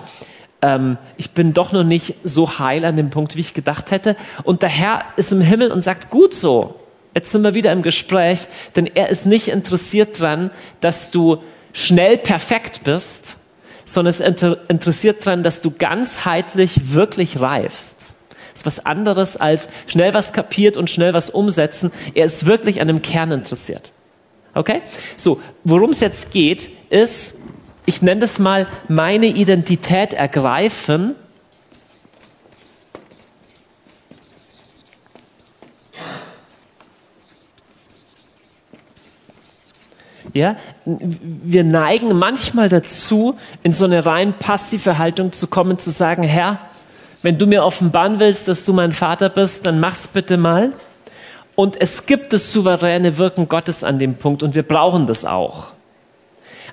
[0.62, 4.16] ähm, ich bin doch noch nicht so heil an dem Punkt, wie ich gedacht hätte.
[4.44, 6.76] Und der Herr ist im Himmel und sagt, gut so.
[7.16, 11.38] Jetzt sind wir wieder im Gespräch, denn er ist nicht interessiert dran, dass du
[11.74, 13.38] schnell perfekt bist,
[13.84, 18.16] sondern es interessiert daran, dass du ganzheitlich wirklich reifst.
[18.54, 21.92] Ist was anderes als schnell was kapiert und schnell was umsetzen.
[22.14, 23.92] Er ist wirklich an dem Kern interessiert.
[24.54, 24.82] Okay?
[25.18, 27.39] So, worum es jetzt geht, ist,
[27.90, 31.16] ich nenne das mal meine Identität ergreifen
[40.32, 46.22] Ja, wir neigen manchmal dazu, in so eine rein passive Haltung zu kommen, zu sagen,
[46.22, 46.60] Herr,
[47.24, 50.74] wenn du mir offenbaren willst, dass du mein Vater bist, dann mach's bitte mal.
[51.56, 55.72] Und es gibt das souveräne Wirken Gottes an dem Punkt und wir brauchen das auch.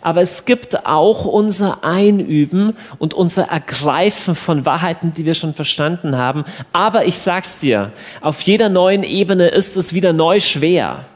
[0.07, 6.17] Aber es gibt auch unser Einüben und unser Ergreifen von Wahrheiten, die wir schon verstanden
[6.17, 6.45] haben.
[6.73, 7.91] Aber ich sag's dir,
[8.21, 11.07] auf jeder neuen Ebene ist es wieder neu schwer.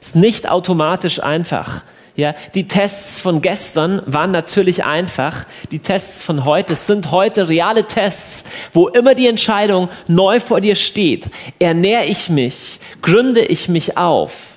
[0.00, 1.82] Ist nicht automatisch einfach.
[2.16, 5.44] Ja, die Tests von gestern waren natürlich einfach.
[5.70, 10.76] Die Tests von heute sind heute reale Tests, wo immer die Entscheidung neu vor dir
[10.76, 11.28] steht.
[11.58, 12.80] Ernähre ich mich?
[13.02, 14.53] Gründe ich mich auf?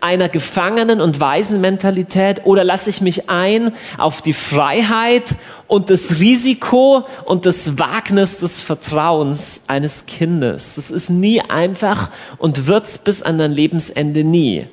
[0.00, 5.34] Einer Gefangenen- und Waisenmentalität oder lasse ich mich ein auf die Freiheit
[5.66, 10.74] und das Risiko und das Wagnis des Vertrauens eines Kindes?
[10.74, 14.66] Das ist nie einfach und wird's bis an dein Lebensende nie.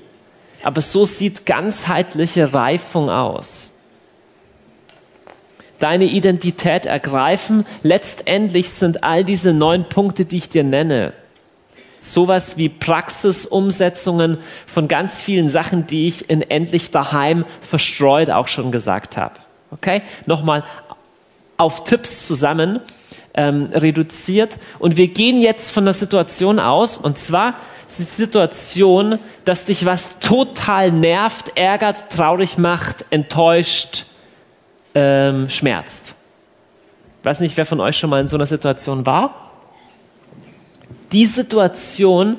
[0.63, 3.73] Aber so sieht ganzheitliche Reifung aus.
[5.79, 7.65] Deine Identität ergreifen.
[7.83, 11.13] Letztendlich sind all diese neun Punkte, die ich dir nenne,
[12.13, 18.71] sowas wie Praxisumsetzungen von ganz vielen Sachen, die ich in endlich daheim verstreut auch schon
[18.71, 19.35] gesagt habe.
[19.71, 20.01] Okay?
[20.25, 20.63] Nochmal
[21.57, 22.79] auf Tipps zusammen
[23.33, 24.57] ähm, reduziert.
[24.79, 27.55] Und wir gehen jetzt von der Situation aus, und zwar
[27.97, 34.05] die Situation, dass dich was total nervt, ärgert, traurig macht, enttäuscht,
[34.93, 36.15] ähm, schmerzt.
[37.19, 39.46] Ich weiß nicht, wer von euch schon mal in so einer Situation war.
[41.11, 42.37] Die Situation,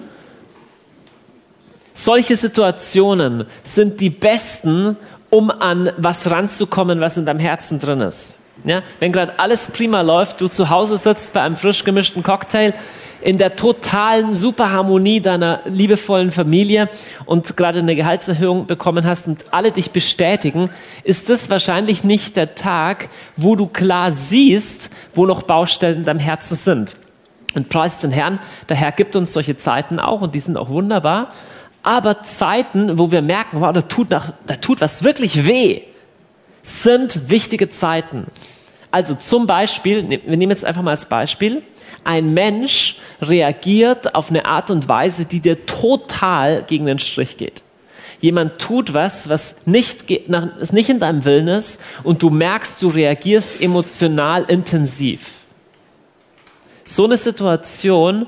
[1.94, 4.96] solche Situationen sind die besten,
[5.31, 8.35] um an was ranzukommen, was in deinem Herzen drin ist.
[8.64, 12.74] Ja, wenn gerade alles prima läuft, du zu Hause sitzt bei einem frisch gemischten Cocktail,
[13.20, 16.88] in der totalen Superharmonie deiner liebevollen Familie
[17.24, 20.70] und gerade eine Gehaltserhöhung bekommen hast und alle dich bestätigen,
[21.02, 26.20] ist das wahrscheinlich nicht der Tag, wo du klar siehst, wo noch Baustellen in deinem
[26.20, 26.94] Herzen sind.
[27.54, 30.68] Und preist den Herrn, der Herr gibt uns solche Zeiten auch und die sind auch
[30.68, 31.32] wunderbar.
[31.82, 35.82] Aber Zeiten, wo wir merken, wow, da tut, nach, da tut was wirklich weh,
[36.62, 38.26] sind wichtige Zeiten.
[38.90, 41.62] Also zum Beispiel, ne, wir nehmen jetzt einfach mal als Beispiel,
[42.04, 47.62] ein Mensch reagiert auf eine Art und Weise, die dir total gegen den Strich geht.
[48.20, 53.61] Jemand tut was, was nicht, nicht in deinem Willen ist und du merkst, du reagierst
[53.61, 55.38] emotional intensiv.
[56.90, 58.27] So eine Situation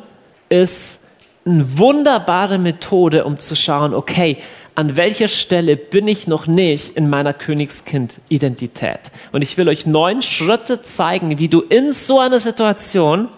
[0.50, 1.00] ist
[1.46, 4.36] eine wunderbare Methode, um zu schauen, okay,
[4.74, 9.12] an welcher Stelle bin ich noch nicht in meiner Königskind-Identität.
[9.32, 13.30] Und ich will euch neun Schritte zeigen, wie du in so einer Situation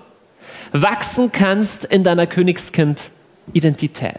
[0.73, 4.19] wachsen kannst in deiner Königskind-Identität.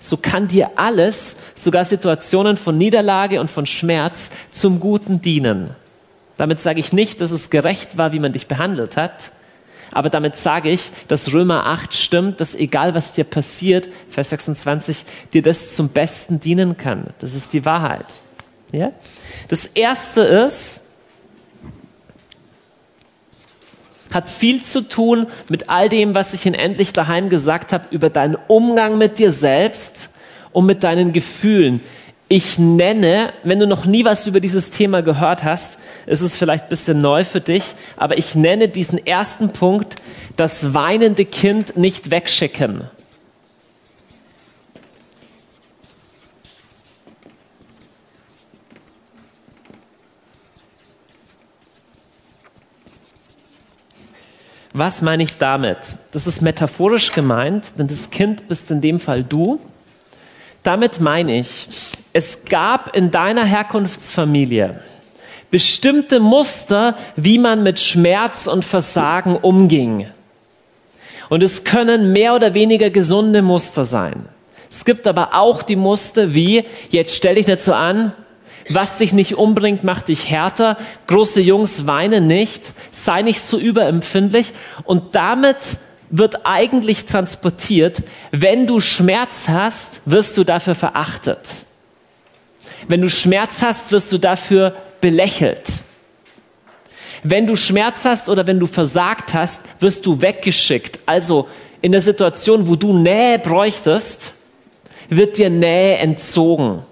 [0.00, 5.76] So kann dir alles, sogar Situationen von Niederlage und von Schmerz, zum Guten dienen.
[6.38, 9.32] Damit sage ich nicht, dass es gerecht war, wie man dich behandelt hat,
[9.92, 15.04] aber damit sage ich, dass Römer 8 stimmt, dass egal was dir passiert, Vers 26,
[15.32, 17.10] dir das zum Besten dienen kann.
[17.18, 18.20] Das ist die Wahrheit.
[18.72, 18.92] Ja?
[19.48, 20.82] Das erste ist,
[24.12, 28.10] hat viel zu tun mit all dem, was ich in Endlich daheim gesagt habe, über
[28.10, 30.10] deinen Umgang mit dir selbst
[30.52, 31.80] und mit deinen Gefühlen.
[32.28, 36.64] Ich nenne, wenn du noch nie was über dieses Thema gehört hast, ist es vielleicht
[36.64, 39.96] ein bisschen neu für dich, aber ich nenne diesen ersten Punkt
[40.36, 42.84] das weinende Kind nicht wegschicken.
[54.72, 55.78] Was meine ich damit?
[56.12, 59.60] Das ist metaphorisch gemeint, denn das Kind bist in dem Fall du.
[60.62, 61.68] Damit meine ich,
[62.12, 64.80] es gab in deiner Herkunftsfamilie
[65.50, 70.06] bestimmte Muster, wie man mit Schmerz und Versagen umging.
[71.28, 74.28] Und es können mehr oder weniger gesunde Muster sein.
[74.70, 78.12] Es gibt aber auch die Muster wie, jetzt stell dich nicht so an,
[78.70, 80.76] was dich nicht umbringt, macht dich härter.
[81.06, 82.74] Große Jungs weinen nicht.
[82.90, 84.52] Sei nicht so überempfindlich.
[84.84, 85.56] Und damit
[86.10, 91.40] wird eigentlich transportiert, wenn du Schmerz hast, wirst du dafür verachtet.
[92.88, 95.66] Wenn du Schmerz hast, wirst du dafür belächelt.
[97.22, 101.00] Wenn du Schmerz hast oder wenn du versagt hast, wirst du weggeschickt.
[101.06, 101.48] Also
[101.80, 104.32] in der Situation, wo du Nähe bräuchtest,
[105.08, 106.82] wird dir Nähe entzogen.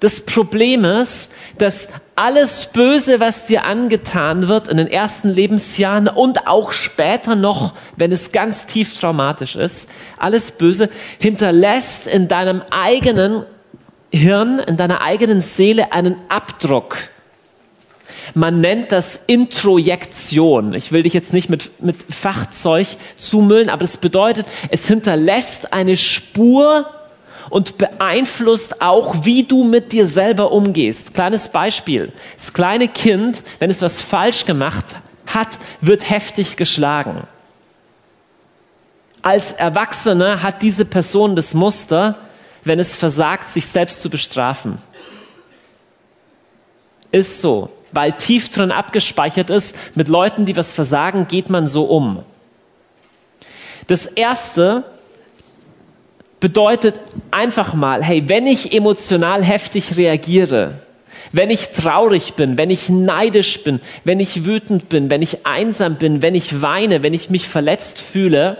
[0.00, 6.48] Das Problem ist, dass alles Böse, was dir angetan wird in den ersten Lebensjahren und
[6.48, 13.44] auch später noch, wenn es ganz tief traumatisch ist, alles Böse hinterlässt in deinem eigenen
[14.12, 16.96] Hirn, in deiner eigenen Seele einen Abdruck.
[18.34, 20.74] Man nennt das Introjektion.
[20.74, 25.96] Ich will dich jetzt nicht mit, mit Fachzeug zumüllen, aber das bedeutet, es hinterlässt eine
[25.96, 26.86] Spur
[27.50, 31.14] und beeinflusst auch, wie du mit dir selber umgehst.
[31.14, 32.12] Kleines Beispiel.
[32.36, 34.84] Das kleine Kind, wenn es was falsch gemacht
[35.26, 37.24] hat, wird heftig geschlagen.
[39.22, 42.18] Als Erwachsene hat diese Person das Muster,
[42.64, 44.78] wenn es versagt, sich selbst zu bestrafen.
[47.10, 51.84] Ist so, weil tief drin abgespeichert ist, mit Leuten, die was versagen, geht man so
[51.84, 52.24] um.
[53.86, 54.84] Das erste,
[56.42, 56.98] bedeutet
[57.30, 60.80] einfach mal, hey, wenn ich emotional heftig reagiere,
[61.30, 65.94] wenn ich traurig bin, wenn ich neidisch bin, wenn ich wütend bin, wenn ich einsam
[65.94, 68.58] bin, wenn ich weine, wenn ich mich verletzt fühle,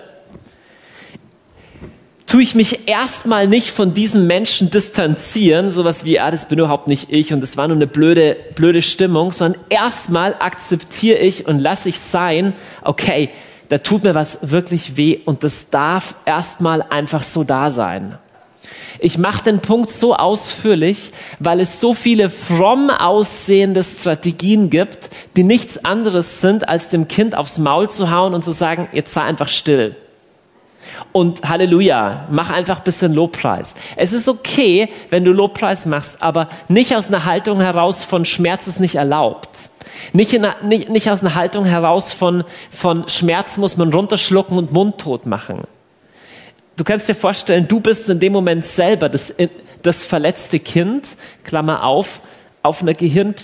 [2.26, 6.88] tue ich mich erstmal nicht von diesem Menschen distanzieren, sowas wie, ah, das bin überhaupt
[6.88, 11.58] nicht ich und das war nur eine blöde, blöde Stimmung, sondern erstmal akzeptiere ich und
[11.58, 13.30] lasse ich sein, okay,
[13.68, 18.18] da tut mir was wirklich weh und das darf erstmal einfach so da sein.
[18.98, 25.42] Ich mache den Punkt so ausführlich, weil es so viele fromm aussehende Strategien gibt, die
[25.42, 29.22] nichts anderes sind, als dem Kind aufs Maul zu hauen und zu sagen, jetzt sei
[29.22, 29.96] einfach still.
[31.12, 33.74] Und Halleluja, mach einfach ein bisschen Lobpreis.
[33.96, 38.66] Es ist okay, wenn du Lobpreis machst, aber nicht aus einer Haltung heraus von Schmerz
[38.66, 39.48] ist nicht erlaubt.
[40.12, 44.72] Nicht, in, nicht, nicht aus einer Haltung heraus von, von Schmerz muss man runterschlucken und
[44.72, 45.62] mundtot machen.
[46.76, 49.34] Du kannst dir vorstellen, du bist in dem Moment selber das,
[49.82, 51.06] das verletzte Kind,
[51.44, 52.20] Klammer auf,
[52.62, 53.34] auf einer Gehirn,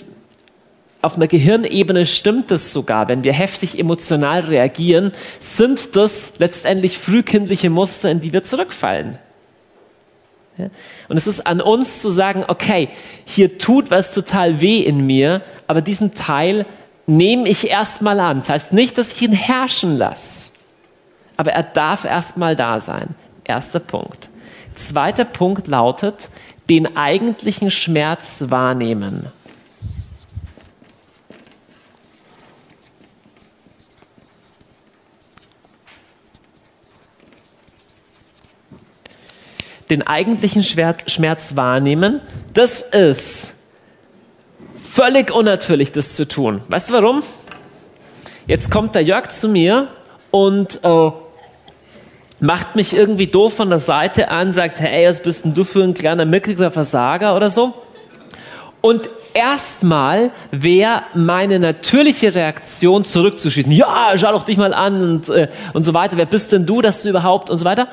[1.01, 7.69] auf einer Gehirnebene stimmt es sogar, wenn wir heftig emotional reagieren, sind das letztendlich frühkindliche
[7.69, 9.17] Muster, in die wir zurückfallen.
[11.07, 12.89] Und es ist an uns zu sagen, okay,
[13.25, 16.65] hier tut was total weh in mir, aber diesen Teil
[17.07, 18.39] nehme ich erstmal an.
[18.39, 20.51] Das heißt nicht, dass ich ihn herrschen lasse,
[21.37, 23.15] aber er darf erstmal da sein.
[23.45, 24.29] Erster Punkt.
[24.75, 26.29] Zweiter Punkt lautet,
[26.69, 29.27] den eigentlichen Schmerz wahrnehmen.
[39.89, 42.21] Den eigentlichen Schmerz wahrnehmen,
[42.53, 43.53] das ist
[44.73, 46.61] völlig unnatürlich, das zu tun.
[46.67, 47.23] Weißt du warum?
[48.47, 49.87] Jetzt kommt der Jörg zu mir
[50.31, 51.11] und äh,
[52.39, 55.83] macht mich irgendwie doof von der Seite an, sagt, hey, was bist denn du für
[55.83, 57.73] ein kleiner mickriger Versager oder so?
[58.81, 63.71] Und erstmal wäre meine natürliche Reaktion zurückzuschießen.
[63.71, 66.17] Ja, schau doch dich mal an und, äh, und so weiter.
[66.17, 67.87] Wer bist denn du, dass du überhaupt und so weiter?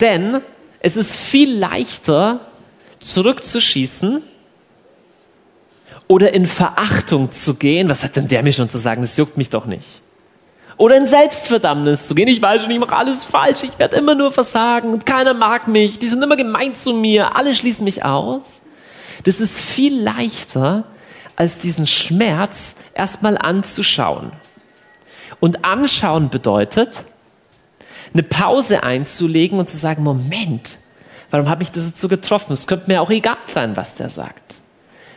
[0.00, 0.42] Denn
[0.80, 2.40] es ist viel leichter,
[3.00, 4.22] zurückzuschießen
[6.08, 7.88] oder in Verachtung zu gehen.
[7.88, 9.02] Was hat denn der mir schon zu sagen?
[9.02, 10.02] Das juckt mich doch nicht.
[10.78, 12.28] Oder in Selbstverdammnis zu gehen.
[12.28, 13.62] Ich weiß schon, ich mache alles falsch.
[13.62, 15.98] Ich werde immer nur versagen und keiner mag mich.
[15.98, 17.34] Die sind immer gemein zu mir.
[17.34, 18.60] Alle schließen mich aus.
[19.24, 20.84] Das ist viel leichter,
[21.34, 24.32] als diesen Schmerz erstmal anzuschauen.
[25.40, 27.04] Und anschauen bedeutet,
[28.16, 30.78] eine Pause einzulegen und zu sagen, Moment,
[31.30, 32.52] warum habe ich das jetzt so getroffen?
[32.52, 34.60] Es könnte mir auch egal sein, was der sagt.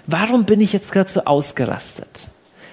[0.05, 2.29] Warum bin ich jetzt gerade so ausgerastet?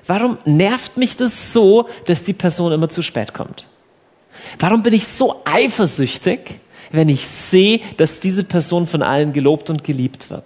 [0.06, 3.66] Warum nervt mich das so, dass die Person immer zu spät kommt?
[4.58, 6.60] Warum bin ich so eifersüchtig,
[6.90, 10.44] wenn ich sehe, dass diese Person von allen gelobt und geliebt wird?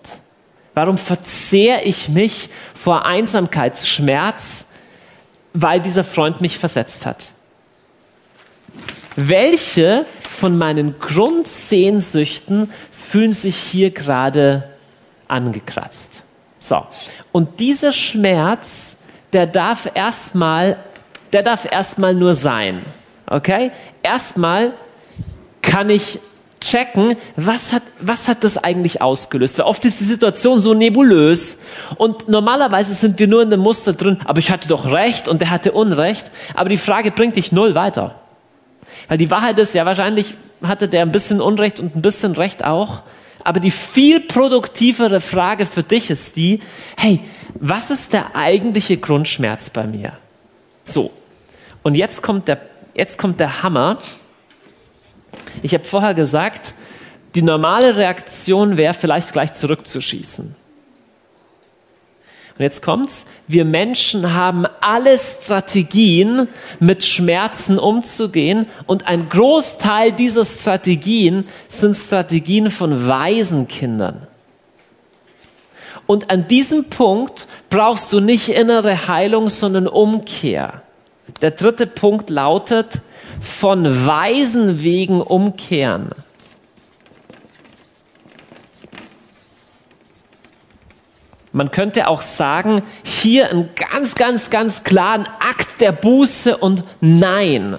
[0.74, 4.72] Warum verzehre ich mich vor Einsamkeitsschmerz,
[5.54, 7.32] weil dieser Freund mich versetzt hat?
[9.16, 14.64] Welche von meinen Grundsehnsüchten fühlen sich hier gerade
[15.28, 16.22] angekratzt?
[16.58, 16.86] So.
[17.32, 18.96] Und dieser Schmerz,
[19.32, 20.76] der darf erstmal,
[21.32, 22.84] der darf erstmal nur sein.
[23.26, 23.72] Okay?
[24.02, 24.72] Erstmal
[25.62, 26.20] kann ich
[26.60, 29.58] checken, was hat, was hat das eigentlich ausgelöst?
[29.58, 31.58] Weil oft ist die Situation so nebulös
[31.96, 35.40] und normalerweise sind wir nur in dem Muster drin, aber ich hatte doch Recht und
[35.40, 38.16] der hatte Unrecht, aber die Frage bringt dich null weiter.
[39.10, 42.64] Weil die Wahrheit ist, ja, wahrscheinlich hatte der ein bisschen Unrecht und ein bisschen Recht
[42.64, 43.02] auch,
[43.42, 46.60] aber die viel produktivere Frage für dich ist die,
[46.96, 47.18] hey,
[47.54, 50.12] was ist der eigentliche Grundschmerz bei mir?
[50.84, 51.10] So.
[51.82, 52.60] Und jetzt kommt der,
[52.94, 53.98] jetzt kommt der Hammer.
[55.60, 56.74] Ich habe vorher gesagt,
[57.34, 60.54] die normale Reaktion wäre vielleicht gleich zurückzuschießen.
[62.58, 63.26] Und jetzt kommt's.
[63.46, 66.48] Wir Menschen haben alle Strategien,
[66.78, 68.66] mit Schmerzen umzugehen.
[68.86, 74.26] Und ein Großteil dieser Strategien sind Strategien von weisen Kindern.
[76.06, 80.82] Und an diesem Punkt brauchst du nicht innere Heilung, sondern Umkehr.
[81.40, 83.00] Der dritte Punkt lautet,
[83.40, 86.10] von weisen Wegen umkehren.
[91.52, 97.78] Man könnte auch sagen, hier einen ganz, ganz, ganz klaren Akt der Buße und Nein.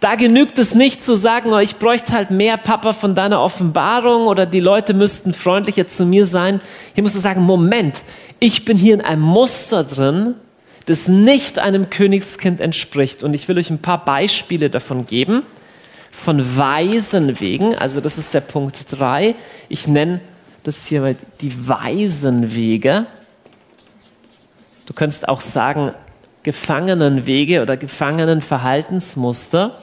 [0.00, 4.26] Da genügt es nicht zu sagen, oh, ich bräuchte halt mehr Papa von deiner Offenbarung
[4.26, 6.60] oder die Leute müssten freundlicher zu mir sein.
[6.94, 8.02] Hier musst du sagen, Moment,
[8.40, 10.34] ich bin hier in einem Muster drin,
[10.86, 13.22] das nicht einem Königskind entspricht.
[13.22, 15.44] Und ich will euch ein paar Beispiele davon geben.
[16.10, 19.36] Von weisen Wegen, also das ist der Punkt drei.
[19.68, 20.20] Ich nenne
[20.62, 23.06] das hier mal die weisen Wege.
[24.86, 25.92] Du könntest auch sagen
[26.42, 29.76] Gefangenenwege oder Gefangenenverhaltensmuster.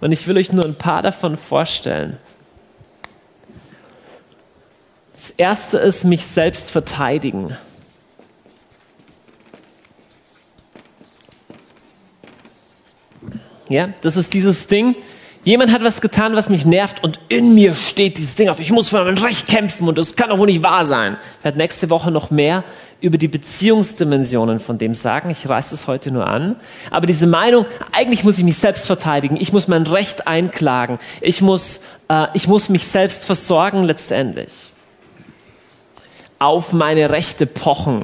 [0.00, 2.18] Und ich will euch nur ein paar davon vorstellen.
[5.14, 7.56] Das erste ist mich selbst verteidigen.
[13.68, 14.96] Ja, das ist dieses Ding,
[15.48, 18.60] Jemand hat was getan, was mich nervt und in mir steht dieses Ding auf.
[18.60, 21.16] Ich muss für mein Recht kämpfen und das kann doch wohl nicht wahr sein.
[21.38, 22.64] Ich werde nächste Woche noch mehr
[23.00, 25.30] über die Beziehungsdimensionen von dem sagen.
[25.30, 26.56] Ich reiße es heute nur an.
[26.90, 29.38] Aber diese Meinung, eigentlich muss ich mich selbst verteidigen.
[29.40, 30.98] Ich muss mein Recht einklagen.
[31.22, 31.80] Ich muss,
[32.10, 34.52] äh, ich muss mich selbst versorgen letztendlich.
[36.38, 38.02] Auf meine Rechte pochen.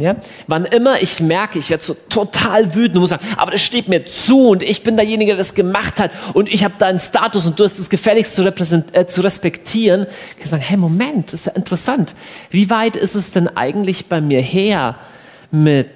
[0.00, 0.16] Ja?
[0.46, 3.88] Wann immer ich merke, ich werde so total wütend und muss sagen, aber das steht
[3.88, 6.98] mir zu und ich bin derjenige, der das gemacht hat und ich habe da einen
[6.98, 11.28] Status und du hast es gefälligst zu, äh, zu respektieren, kann ich sagen, hey Moment,
[11.28, 12.14] das ist ja interessant.
[12.50, 14.96] Wie weit ist es denn eigentlich bei mir her
[15.50, 15.90] mit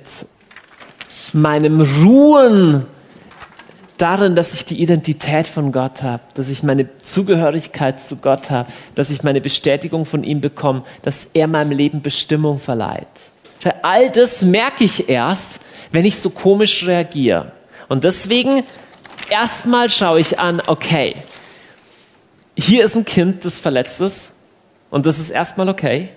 [1.33, 2.87] meinem Ruhen
[4.03, 8.71] darin, dass ich die Identität von Gott habe, dass ich meine Zugehörigkeit zu Gott habe,
[8.95, 13.07] dass ich meine Bestätigung von ihm bekomme, dass er meinem Leben Bestimmung verleiht.
[13.83, 15.61] All das merke ich erst,
[15.91, 17.53] wenn ich so komisch reagiere.
[17.89, 18.65] Und deswegen
[19.31, 21.17] erstmal schaue ich an, okay,
[22.57, 24.33] hier ist ein Kind, das verletzt ist.
[24.91, 26.11] Und das ist erstmal okay.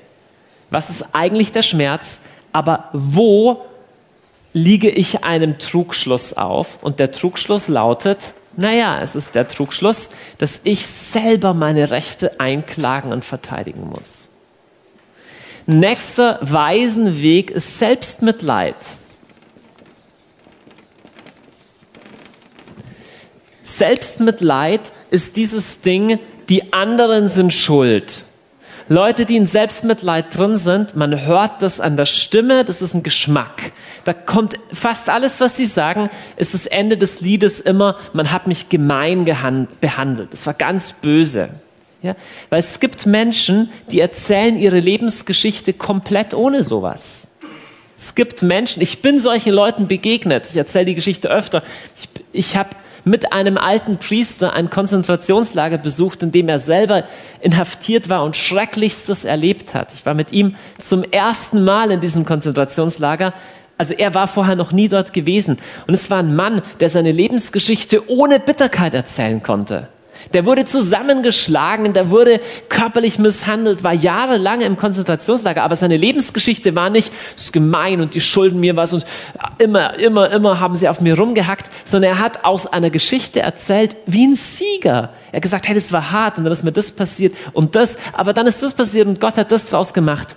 [0.70, 2.22] Was ist eigentlich der Schmerz?
[2.52, 3.62] Aber wo
[4.54, 6.80] liege ich einem Trugschluss auf?
[6.82, 13.12] Und der Trugschluss lautet, naja, es ist der Trugschluss, dass ich selber meine Rechte einklagen
[13.12, 14.30] und verteidigen muss.
[15.68, 18.76] Nächster Weisenweg ist Selbstmitleid.
[23.64, 28.26] Selbstmitleid ist dieses Ding, die anderen sind schuld.
[28.88, 33.02] Leute, die in Selbstmitleid drin sind, man hört das an der Stimme, das ist ein
[33.02, 33.72] Geschmack.
[34.04, 38.46] Da kommt fast alles, was sie sagen, ist das Ende des Liedes immer, man hat
[38.46, 40.32] mich gemein behandelt.
[40.32, 41.50] Das war ganz böse.
[42.06, 42.16] Ja?
[42.50, 47.28] Weil es gibt Menschen, die erzählen ihre Lebensgeschichte komplett ohne sowas.
[47.98, 51.64] Es gibt Menschen, ich bin solchen Leuten begegnet, ich erzähle die Geschichte öfter,
[51.98, 52.70] ich, ich habe
[53.06, 57.06] mit einem alten Priester ein Konzentrationslager besucht, in dem er selber
[57.40, 59.94] inhaftiert war und Schrecklichstes erlebt hat.
[59.94, 63.34] Ich war mit ihm zum ersten Mal in diesem Konzentrationslager.
[63.78, 65.58] Also er war vorher noch nie dort gewesen.
[65.86, 69.88] Und es war ein Mann, der seine Lebensgeschichte ohne Bitterkeit erzählen konnte.
[70.34, 76.90] Der wurde zusammengeschlagen, der wurde körperlich misshandelt, war jahrelang im Konzentrationslager, aber seine Lebensgeschichte war
[76.90, 79.06] nicht, es ist gemein und die schulden mir was und
[79.58, 83.96] immer, immer, immer haben sie auf mir rumgehackt, sondern er hat aus einer Geschichte erzählt
[84.06, 85.12] wie ein Sieger.
[85.32, 87.98] Er hat gesagt, hey, das war hart und dann ist mir das passiert und das,
[88.14, 90.36] aber dann ist das passiert und Gott hat das draus gemacht.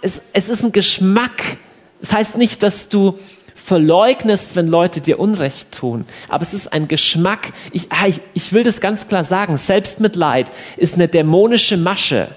[0.00, 1.58] Es, es ist ein Geschmack.
[2.00, 3.18] Das heißt nicht, dass du
[3.62, 6.06] verleugnest, wenn Leute dir Unrecht tun.
[6.28, 7.52] Aber es ist ein Geschmack.
[7.72, 9.56] Ich, ah, ich, ich will das ganz klar sagen.
[9.56, 12.28] Selbstmitleid ist eine dämonische Masche.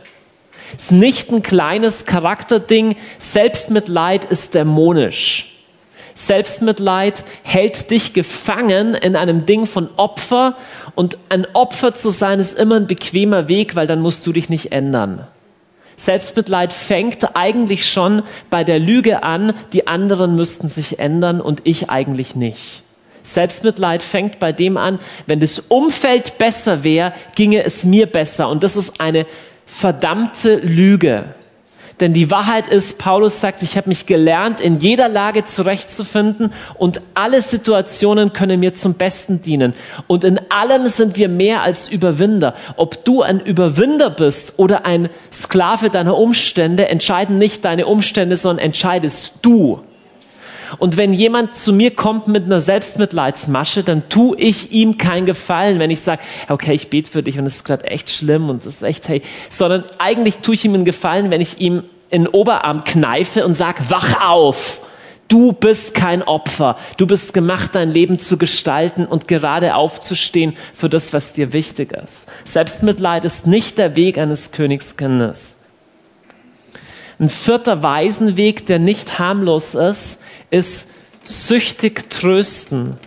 [0.77, 2.95] Es ist nicht ein kleines Charakterding.
[3.19, 5.47] Selbstmitleid ist dämonisch.
[6.15, 10.57] Selbstmitleid hält dich gefangen in einem Ding von Opfer
[10.95, 14.49] und ein Opfer zu sein ist immer ein bequemer Weg, weil dann musst du dich
[14.49, 15.27] nicht ändern.
[16.01, 21.91] Selbstmitleid fängt eigentlich schon bei der Lüge an, die anderen müssten sich ändern und ich
[21.91, 22.81] eigentlich nicht.
[23.21, 24.97] Selbstmitleid fängt bei dem an,
[25.27, 28.49] wenn das Umfeld besser wäre, ginge es mir besser.
[28.49, 29.27] Und das ist eine
[29.67, 31.35] verdammte Lüge.
[32.01, 36.99] Denn die Wahrheit ist, Paulus sagt, ich habe mich gelernt, in jeder Lage zurechtzufinden und
[37.13, 39.73] alle Situationen können mir zum Besten dienen.
[40.07, 42.55] Und in allem sind wir mehr als Überwinder.
[42.75, 48.65] Ob du ein Überwinder bist oder ein Sklave deiner Umstände, entscheiden nicht deine Umstände, sondern
[48.65, 49.81] entscheidest du.
[50.77, 55.79] Und wenn jemand zu mir kommt mit einer Selbstmitleidsmasche, dann tue ich ihm keinen Gefallen,
[55.79, 58.61] wenn ich sage, okay, ich bete für dich und es ist gerade echt schlimm und
[58.61, 62.23] es ist echt, hey, sondern eigentlich tue ich ihm einen Gefallen, wenn ich ihm in
[62.23, 64.81] den Oberarm kneife und sage, wach auf.
[65.27, 66.75] Du bist kein Opfer.
[66.97, 71.93] Du bist gemacht, dein Leben zu gestalten und gerade aufzustehen für das, was dir wichtig
[71.93, 72.27] ist.
[72.43, 75.57] Selbstmitleid ist nicht der Weg eines Königskindes.
[77.17, 80.21] Ein vierter Waisenweg, der nicht harmlos ist,
[80.51, 80.89] ist
[81.23, 82.97] süchtig trösten.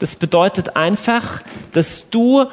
[0.00, 2.46] Das bedeutet einfach, dass du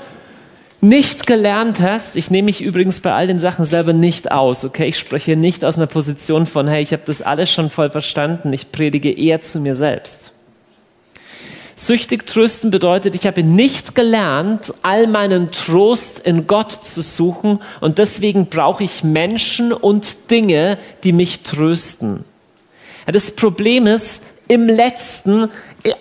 [0.81, 4.87] nicht gelernt hast, ich nehme mich übrigens bei all den Sachen selber nicht aus, okay?
[4.87, 8.53] Ich spreche nicht aus einer Position von, hey, ich habe das alles schon voll verstanden,
[8.53, 10.31] ich predige eher zu mir selbst.
[11.75, 17.97] Süchtig trösten bedeutet, ich habe nicht gelernt, all meinen Trost in Gott zu suchen und
[17.97, 22.25] deswegen brauche ich Menschen und Dinge, die mich trösten.
[23.11, 25.49] Das Problem ist, im letzten,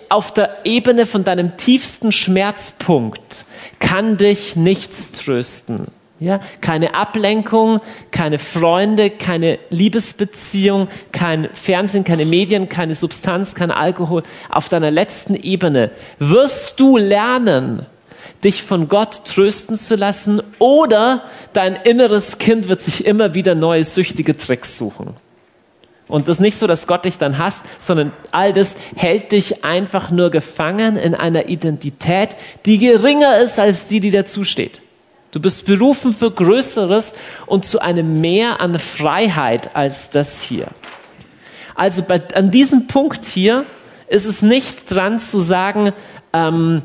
[0.09, 3.45] auf der Ebene von deinem tiefsten Schmerzpunkt,
[3.79, 5.87] kann dich nichts trösten.
[6.19, 7.79] Ja, keine Ablenkung,
[8.11, 14.23] keine Freunde, keine Liebesbeziehung, kein Fernsehen, keine Medien, keine Substanz, kein Alkohol.
[14.49, 17.85] Auf deiner letzten Ebene wirst du lernen,
[18.43, 23.85] dich von Gott trösten zu lassen oder dein inneres Kind wird sich immer wieder neue
[23.85, 25.15] süchtige Tricks suchen.
[26.09, 29.63] Und das ist nicht so, dass Gott dich dann hasst, sondern all das hält dich
[29.63, 32.35] einfach nur gefangen in einer Identität,
[32.65, 34.81] die geringer ist als die, die dazusteht.
[35.31, 37.13] Du bist berufen für Größeres
[37.45, 40.67] und zu einem Mehr an Freiheit als das hier.
[41.75, 43.65] Also bei, an diesem Punkt hier
[44.07, 45.93] ist es nicht dran zu sagen,
[46.33, 46.81] ähm,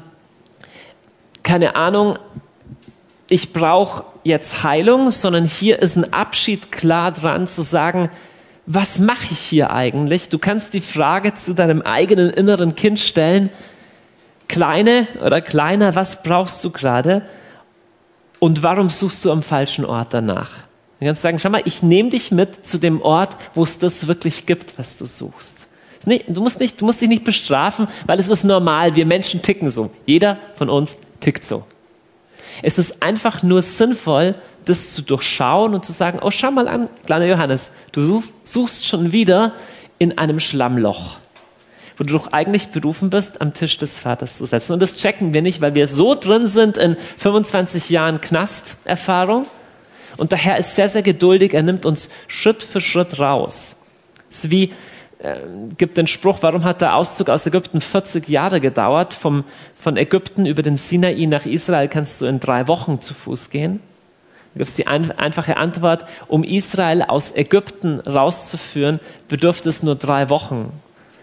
[1.42, 2.18] keine Ahnung,
[3.30, 8.10] ich brauche jetzt Heilung, sondern hier ist ein Abschied klar dran zu sagen,
[8.66, 10.28] was mache ich hier eigentlich?
[10.28, 13.50] Du kannst die Frage zu deinem eigenen inneren Kind stellen,
[14.48, 17.22] Kleine oder Kleiner, was brauchst du gerade?
[18.38, 20.50] Und warum suchst du am falschen Ort danach?
[21.00, 24.06] Du kannst sagen, schau mal, ich nehme dich mit zu dem Ort, wo es das
[24.06, 25.66] wirklich gibt, was du suchst.
[26.06, 28.94] Nee, du, musst nicht, du musst dich nicht bestrafen, weil es ist normal.
[28.94, 29.90] Wir Menschen ticken so.
[30.06, 31.64] Jeder von uns tickt so.
[32.62, 34.34] Es ist einfach nur sinnvoll,
[34.64, 38.86] das zu durchschauen und zu sagen, oh, schau mal an, kleiner Johannes, du suchst, suchst
[38.86, 39.52] schon wieder
[39.98, 41.16] in einem Schlammloch,
[41.96, 44.72] wo du doch eigentlich berufen bist, am Tisch des Vaters zu setzen.
[44.72, 49.46] Und das checken wir nicht, weil wir so drin sind in 25 Jahren Knasterfahrung.
[50.16, 51.54] Und der Herr ist sehr, sehr geduldig.
[51.54, 53.76] Er nimmt uns Schritt für Schritt raus.
[54.30, 54.72] Es ist wie,
[55.24, 55.40] äh,
[55.78, 59.14] gibt den Spruch, warum hat der Auszug aus Ägypten 40 Jahre gedauert?
[59.14, 59.44] Vom,
[59.74, 63.80] von Ägypten über den Sinai nach Israel kannst du in drei Wochen zu Fuß gehen.
[64.52, 69.96] Da gibt es die ein, einfache Antwort, um Israel aus Ägypten rauszuführen, bedürfte es nur
[69.96, 70.72] drei Wochen.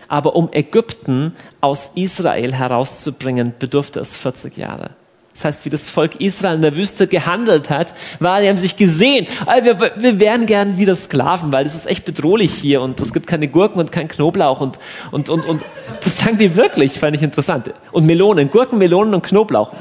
[0.07, 4.89] Aber um Ägypten aus Israel herauszubringen, bedurfte es 40 Jahre.
[5.33, 8.75] Das heißt, wie das Volk Israel in der Wüste gehandelt hat, war, die haben sich
[8.75, 9.27] gesehen,
[9.63, 13.27] wir, wir wären gern wieder Sklaven, weil es ist echt bedrohlich hier und es gibt
[13.27, 14.77] keine Gurken und kein Knoblauch und,
[15.11, 15.63] und, und, und
[16.03, 17.71] das sagen die wirklich, fand ich interessant.
[17.91, 19.71] Und Melonen, Gurken, Melonen und Knoblauch.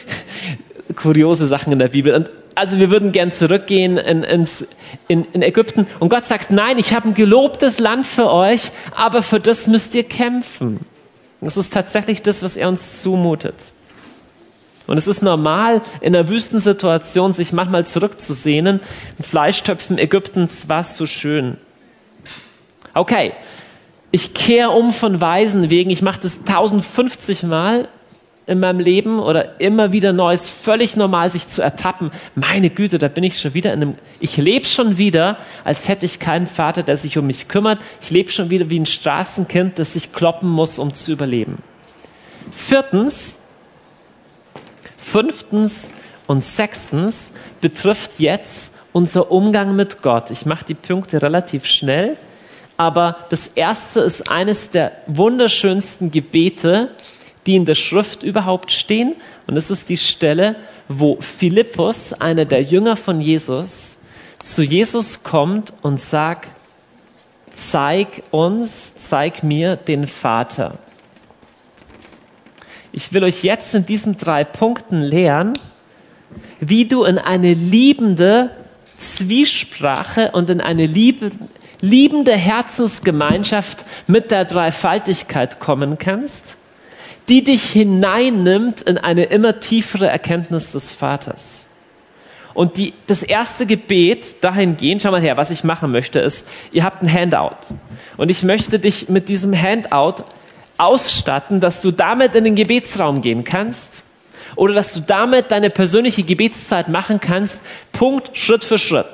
[0.96, 2.14] Kuriose Sachen in der Bibel.
[2.14, 4.66] Und also wir würden gern zurückgehen in, ins,
[5.08, 5.86] in, in Ägypten.
[6.00, 9.94] Und Gott sagt, nein, ich habe ein gelobtes Land für euch, aber für das müsst
[9.94, 10.80] ihr kämpfen.
[11.40, 13.72] Das ist tatsächlich das, was er uns zumutet.
[14.86, 18.80] Und es ist normal, in einer Wüstensituation sich manchmal zurückzusehnen.
[19.18, 21.56] In Fleischtöpfen Ägyptens war es so schön.
[22.94, 23.32] Okay,
[24.10, 25.90] ich kehre um von Weisen wegen.
[25.90, 27.88] Ich mache das 1050 Mal
[28.46, 30.32] in meinem Leben oder immer wieder neu.
[30.32, 32.12] Ist völlig normal, sich zu ertappen.
[32.34, 36.06] Meine Güte, da bin ich schon wieder in einem, ich lebe schon wieder, als hätte
[36.06, 37.80] ich keinen Vater, der sich um mich kümmert.
[38.00, 41.58] Ich lebe schon wieder wie ein Straßenkind, das sich kloppen muss, um zu überleben.
[42.52, 43.35] Viertens,
[45.16, 45.94] fünftens
[46.26, 50.30] und sechstens betrifft jetzt unser Umgang mit Gott.
[50.30, 52.18] Ich mache die Punkte relativ schnell,
[52.76, 56.90] aber das erste ist eines der wunderschönsten Gebete,
[57.46, 59.14] die in der Schrift überhaupt stehen.
[59.46, 60.56] Und es ist die Stelle,
[60.86, 64.02] wo Philippus, einer der Jünger von Jesus,
[64.42, 66.50] zu Jesus kommt und sagt,
[67.54, 70.76] zeig uns, zeig mir den Vater.
[72.96, 75.52] Ich will euch jetzt in diesen drei Punkten lehren,
[76.58, 78.50] wie du in eine liebende
[78.98, 81.30] Zwiesprache und in eine liebe,
[81.80, 86.56] liebende Herzensgemeinschaft mit der Dreifaltigkeit kommen kannst
[87.28, 91.66] die dich hineinnimmt in eine immer tiefere Erkenntnis des Vaters.
[92.54, 96.84] Und die, das erste Gebet dahingehend, schau mal her, was ich machen möchte, ist, ihr
[96.84, 97.74] habt ein Handout.
[98.16, 100.24] Und ich möchte dich mit diesem Handout
[100.78, 104.04] ausstatten, dass du damit in den Gebetsraum gehen kannst
[104.56, 107.60] oder dass du damit deine persönliche Gebetszeit machen kannst,
[107.92, 109.06] Punkt, Schritt für Schritt.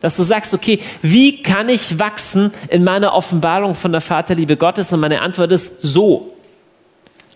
[0.00, 4.92] Dass du sagst, okay, wie kann ich wachsen in meiner Offenbarung von der Vaterliebe Gottes?
[4.92, 6.34] Und meine Antwort ist so.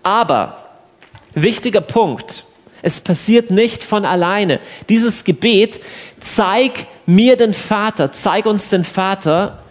[0.03, 0.59] Aber,
[1.35, 2.45] wichtiger Punkt,
[2.81, 4.61] es passiert nicht von alleine.
[4.89, 5.81] Dieses Gebet,
[6.21, 9.64] zeig mir den Vater, zeig uns den Vater,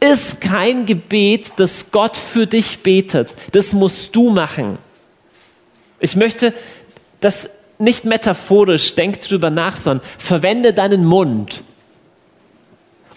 [0.00, 3.34] ist kein Gebet, das Gott für dich betet.
[3.52, 4.78] Das musst du machen.
[6.00, 6.54] Ich möchte
[7.20, 11.62] das nicht metaphorisch, denk drüber nach, sondern verwende deinen Mund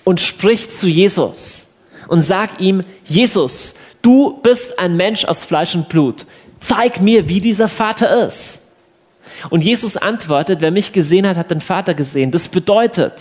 [0.03, 1.73] und sprich zu Jesus
[2.07, 6.25] und sag ihm, Jesus, du bist ein Mensch aus Fleisch und Blut
[6.61, 8.61] zeig mir, wie dieser Vater ist.
[9.49, 12.32] Und Jesus antwortet, wer mich gesehen hat, hat den Vater gesehen.
[12.32, 13.13] Das bedeutet,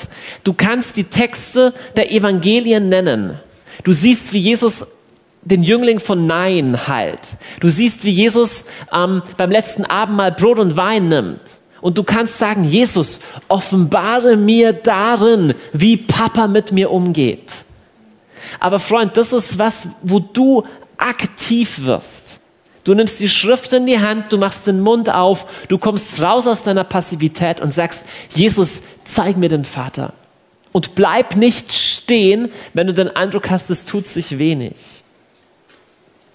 [0.45, 3.41] du kannst die Texte der Evangelien nennen.
[3.85, 4.87] Du siehst, wie Jesus
[5.43, 7.37] den Jüngling von Nein heilt.
[7.61, 11.41] Du siehst, wie Jesus ähm, beim letzten Abendmahl Brot und Wein nimmt.
[11.81, 17.51] Und du kannst sagen, Jesus, offenbare mir darin, wie Papa mit mir umgeht.
[18.59, 20.65] Aber Freund, das ist was, wo du
[20.99, 22.41] aktiv wirst.
[22.85, 26.47] Du nimmst die Schrift in die Hand, du machst den Mund auf, du kommst raus
[26.47, 28.05] aus deiner Passivität und sagst,
[28.35, 30.13] Jesus, zeig mir den Vater.
[30.73, 34.75] Und bleib nicht stehen, wenn du den Eindruck hast, es tut sich wenig.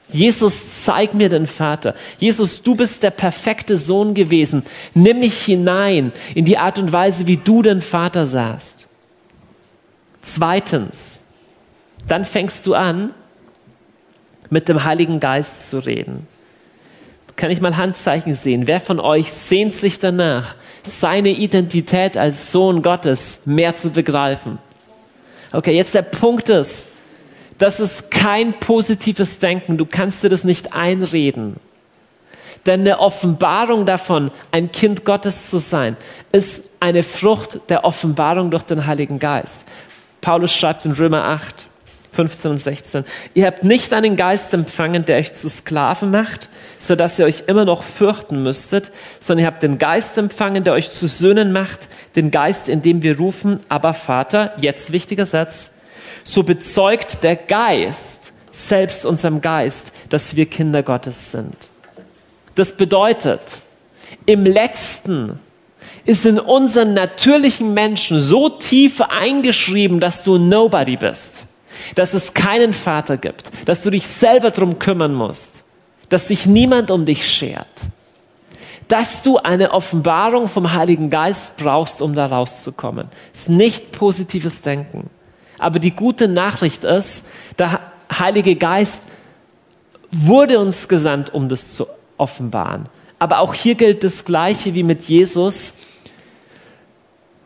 [0.10, 1.96] Jesus, zeig mir den Vater.
[2.20, 4.64] Jesus, du bist der perfekte Sohn gewesen.
[4.94, 8.88] Nimm mich hinein in die Art und Weise, wie du den Vater sahst.
[10.22, 11.24] Zweitens,
[12.08, 13.14] dann fängst du an,
[14.50, 16.28] mit dem Heiligen Geist zu reden
[17.36, 18.68] kann ich mal Handzeichen sehen.
[18.68, 24.60] Wer von euch sehnt sich danach, seine Identität als Sohn Gottes mehr zu begreifen?
[25.52, 26.90] Okay, jetzt der Punkt ist,
[27.58, 29.78] das ist kein positives Denken.
[29.78, 31.58] Du kannst dir das nicht einreden.
[32.66, 35.98] Denn eine Offenbarung davon, ein Kind Gottes zu sein,
[36.32, 39.66] ist eine Frucht der Offenbarung durch den Heiligen Geist.
[40.22, 41.68] Paulus schreibt in Römer 8,
[42.16, 43.06] 15 und 16.
[43.34, 46.50] Ihr habt nicht einen Geist empfangen, der euch zu Sklaven macht,
[46.80, 50.74] so dass ihr euch immer noch fürchten müsstet, sondern ihr habt den Geist empfangen, der
[50.74, 55.74] euch zu Söhnen macht, den Geist, in dem wir rufen, aber Vater, jetzt wichtiger Satz,
[56.24, 61.70] so bezeugt der Geist selbst unserem Geist, dass wir Kinder Gottes sind.
[62.56, 63.42] Das bedeutet,
[64.26, 65.40] im letzten
[66.06, 71.48] ist in unseren natürlichen Menschen so tief eingeschrieben, dass du Nobody bist
[71.94, 75.64] dass es keinen Vater gibt, dass du dich selber drum kümmern musst,
[76.10, 77.68] dass sich niemand um dich schert,
[78.88, 83.08] dass du eine Offenbarung vom Heiligen Geist brauchst, um da rauszukommen.
[83.34, 85.10] Ist nicht positives Denken.
[85.58, 87.28] Aber die gute Nachricht ist,
[87.58, 87.80] der
[88.12, 89.02] Heilige Geist
[90.12, 92.88] wurde uns gesandt, um das zu offenbaren.
[93.20, 95.76] Aber auch hier gilt das Gleiche wie mit Jesus.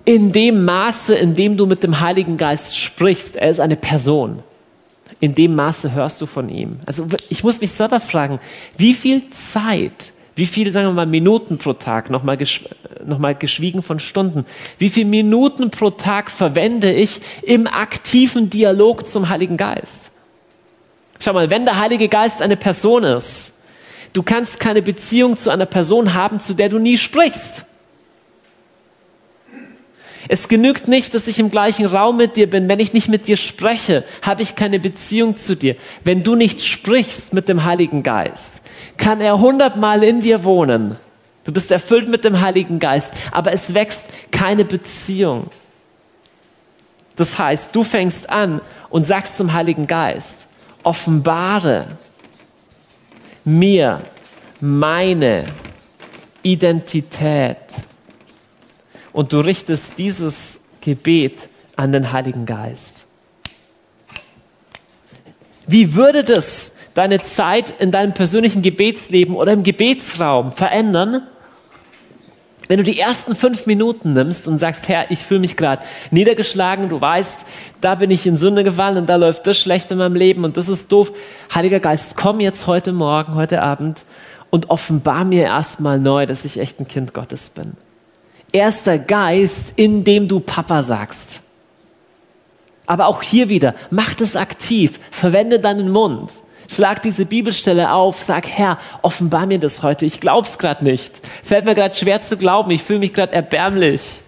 [0.10, 4.41] In dem Maße, in dem du mit dem Heiligen Geist sprichst, er ist eine Person.
[5.20, 6.80] In dem Maße hörst du von ihm.
[6.88, 8.39] Also ich muss mich selber fragen,
[8.76, 12.66] wie viel Zeit, wie viel, sagen wir mal, Minuten pro Tag, nochmal geschw
[13.05, 14.47] noch geschwiegen von Stunden,
[14.80, 20.10] wie viele Minuten pro Tag verwende ich im aktiven Dialog zum Heiligen Geist?
[21.20, 23.53] Schau mal, wenn der Heilige Geist eine Person ist,
[24.14, 27.66] du kannst keine Beziehung zu einer Person haben, zu der du nie sprichst.
[30.28, 32.67] Es genügt nicht, dass ich im gleichen Raum mit dir bin.
[32.67, 35.76] Wenn ich nicht mit dir spreche, habe ich keine Beziehung zu dir.
[36.03, 38.61] Wenn du nicht sprichst mit dem Heiligen Geist,
[38.97, 40.97] kann er hundertmal in dir wohnen.
[41.45, 45.45] Du bist erfüllt mit dem Heiligen Geist, aber es wächst keine Beziehung.
[47.15, 50.47] Das heißt, du fängst an und sagst zum Heiligen Geist,
[50.84, 51.88] offenbare
[53.45, 54.01] mir
[54.59, 55.45] meine
[56.43, 57.57] Identität.
[59.12, 63.05] Und du richtest dieses Gebet an den Heiligen Geist.
[65.68, 71.28] Wie würde das deine Zeit in deinem persönlichen Gebetsleben oder im Gebetsraum verändern,
[72.68, 76.89] wenn du die ersten fünf Minuten nimmst und sagst, Herr, ich fühle mich gerade niedergeschlagen,
[76.89, 77.45] du weißt,
[77.82, 80.55] da bin ich in Sünde gefallen und da läuft das schlecht in meinem Leben und
[80.55, 81.12] das ist doof.
[81.53, 84.05] Heiliger Geist, komm jetzt heute Morgen, heute Abend
[84.51, 87.74] und offenbar mir erstmal neu, dass ich echt ein Kind Gottes bin.
[88.52, 91.41] Erster Geist, in dem du Papa sagst.
[92.86, 96.34] Aber auch hier wieder, mach das aktiv, verwende deinen Mund.
[96.72, 100.06] Schlag diese Bibelstelle auf, sag, Herr, offenbar mir das heute.
[100.06, 101.12] Ich glaub's gerade nicht.
[101.43, 102.70] Fällt mir gerade schwer zu glauben.
[102.72, 104.22] Ich fühle mich gerade erbärmlich.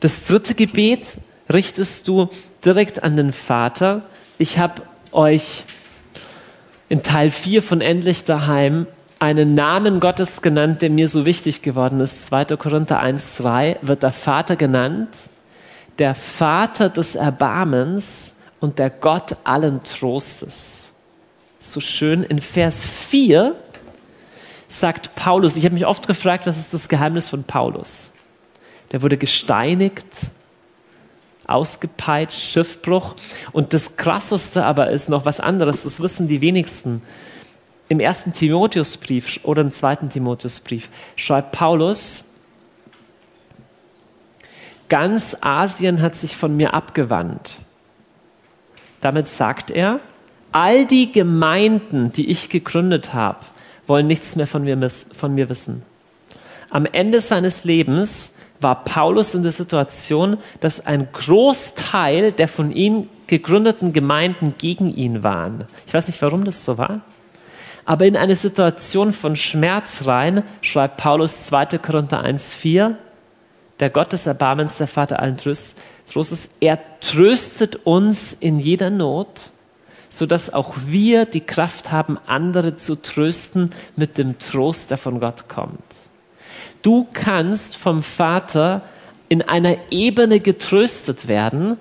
[0.00, 1.06] Das dritte Gebet
[1.52, 2.28] richtest du
[2.64, 4.02] direkt an den Vater.
[4.36, 4.82] Ich habe
[5.12, 5.64] euch
[6.88, 8.86] in Teil 4 von Endlich daheim
[9.24, 12.26] einen Namen Gottes genannt, der mir so wichtig geworden ist.
[12.26, 12.56] 2.
[12.56, 15.08] Korinther 1.3 wird der Vater genannt
[15.98, 20.92] der Vater des Erbarmens und der Gott allen Trostes.
[21.60, 23.54] So schön in Vers 4
[24.68, 28.12] sagt Paulus, ich habe mich oft gefragt, was ist das Geheimnis von Paulus?
[28.92, 30.04] Der wurde gesteinigt,
[31.46, 33.14] ausgepeitscht, Schiffbruch.
[33.52, 37.02] Und das Krasseste aber ist noch was anderes, das wissen die wenigsten.
[37.88, 42.30] Im ersten Timotheusbrief oder im zweiten Timotheusbrief schreibt Paulus,
[44.88, 47.58] Ganz Asien hat sich von mir abgewandt.
[49.00, 50.00] Damit sagt er,
[50.52, 53.40] all die Gemeinden, die ich gegründet habe,
[53.86, 55.82] wollen nichts mehr von mir, von mir wissen.
[56.70, 63.08] Am Ende seines Lebens war Paulus in der Situation, dass ein Großteil der von ihm
[63.26, 65.64] gegründeten Gemeinden gegen ihn waren.
[65.86, 67.00] Ich weiß nicht, warum das so war.
[67.84, 71.78] Aber in eine Situation von Schmerz rein schreibt Paulus 2.
[71.78, 72.94] Korinther 1,4,
[73.80, 79.50] der Gott des Erbarmens, der Vater allen Trostes, er tröstet uns in jeder Not,
[80.08, 85.20] so dass auch wir die Kraft haben, andere zu trösten mit dem Trost, der von
[85.20, 85.82] Gott kommt.
[86.82, 88.82] Du kannst vom Vater
[89.28, 91.78] in einer Ebene getröstet werden,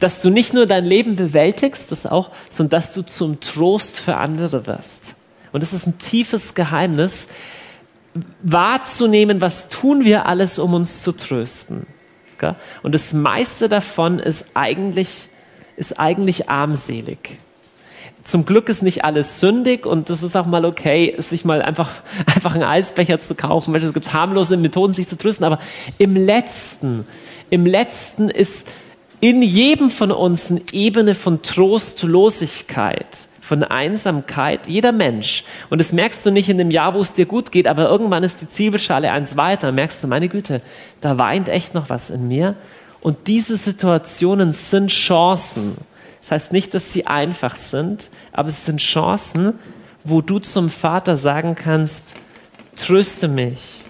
[0.00, 4.16] dass du nicht nur dein Leben bewältigst, das auch, sondern dass du zum Trost für
[4.16, 5.14] andere wirst.
[5.52, 7.28] Und das ist ein tiefes Geheimnis,
[8.42, 11.86] wahrzunehmen, was tun wir alles, um uns zu trösten.
[12.82, 15.28] Und das meiste davon ist eigentlich,
[15.76, 17.38] ist eigentlich armselig.
[18.24, 21.90] Zum Glück ist nicht alles sündig und das ist auch mal okay, sich mal einfach,
[22.26, 23.74] einfach einen Eisbecher zu kaufen.
[23.74, 25.44] Es gibt harmlose Methoden, sich zu trösten.
[25.44, 25.58] Aber
[25.98, 27.06] im Letzten,
[27.50, 28.68] im Letzten ist
[29.20, 35.42] in jedem von uns eine Ebene von Trostlosigkeit von Einsamkeit, jeder Mensch.
[35.70, 38.22] Und das merkst du nicht in dem Jahr, wo es dir gut geht, aber irgendwann
[38.22, 40.62] ist die Zwiebelschale eins weiter, merkst du, meine Güte,
[41.00, 42.54] da weint echt noch was in mir.
[43.00, 45.76] Und diese Situationen sind Chancen.
[46.20, 49.54] Das heißt nicht, dass sie einfach sind, aber es sind Chancen,
[50.04, 52.14] wo du zum Vater sagen kannst,
[52.76, 53.82] tröste mich.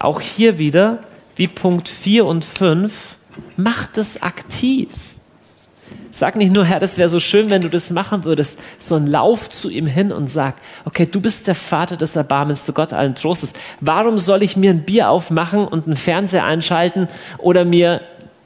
[0.00, 1.02] Auch hier wieder,
[1.38, 3.16] wie Punkt 4 und 5,
[3.56, 4.88] mach das aktiv.
[6.10, 9.48] Sag nicht nur, Herr, das wäre so schön, wenn du das machen würdest, sondern lauf
[9.48, 13.14] zu ihm hin und sag, okay, du bist der Vater des Erbarmens, du Gott allen
[13.14, 13.52] Trostes.
[13.80, 17.08] Warum soll ich mir ein Bier aufmachen und einen Fernseher einschalten
[17.38, 18.00] oder mir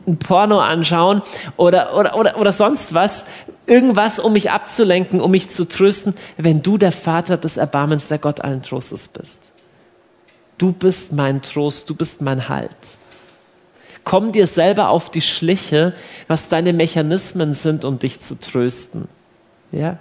[0.07, 1.23] ein Porno anschauen
[1.57, 3.25] oder, oder, oder, oder sonst was,
[3.67, 8.19] irgendwas, um mich abzulenken, um mich zu trösten, wenn du der Vater des Erbarmens, der
[8.19, 9.52] Gott allen Trostes bist.
[10.63, 12.71] Du bist mein Trost, du bist mein Halt.
[14.05, 15.93] Komm dir selber auf die Schliche,
[16.29, 19.09] was deine Mechanismen sind, um dich zu trösten.
[19.73, 19.99] Ja?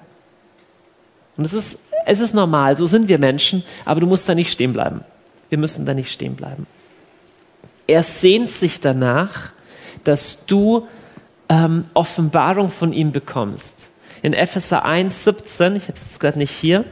[1.36, 4.52] Und es ist, es ist normal, so sind wir Menschen, aber du musst da nicht
[4.52, 5.04] stehen bleiben.
[5.50, 6.68] Wir müssen da nicht stehen bleiben.
[7.88, 9.54] Er sehnt sich danach,
[10.04, 10.88] dass du
[11.50, 13.90] ähm, Offenbarung von ihm bekommst.
[14.22, 16.86] In Epheser 1, 17, ich habe es jetzt gerade nicht hier,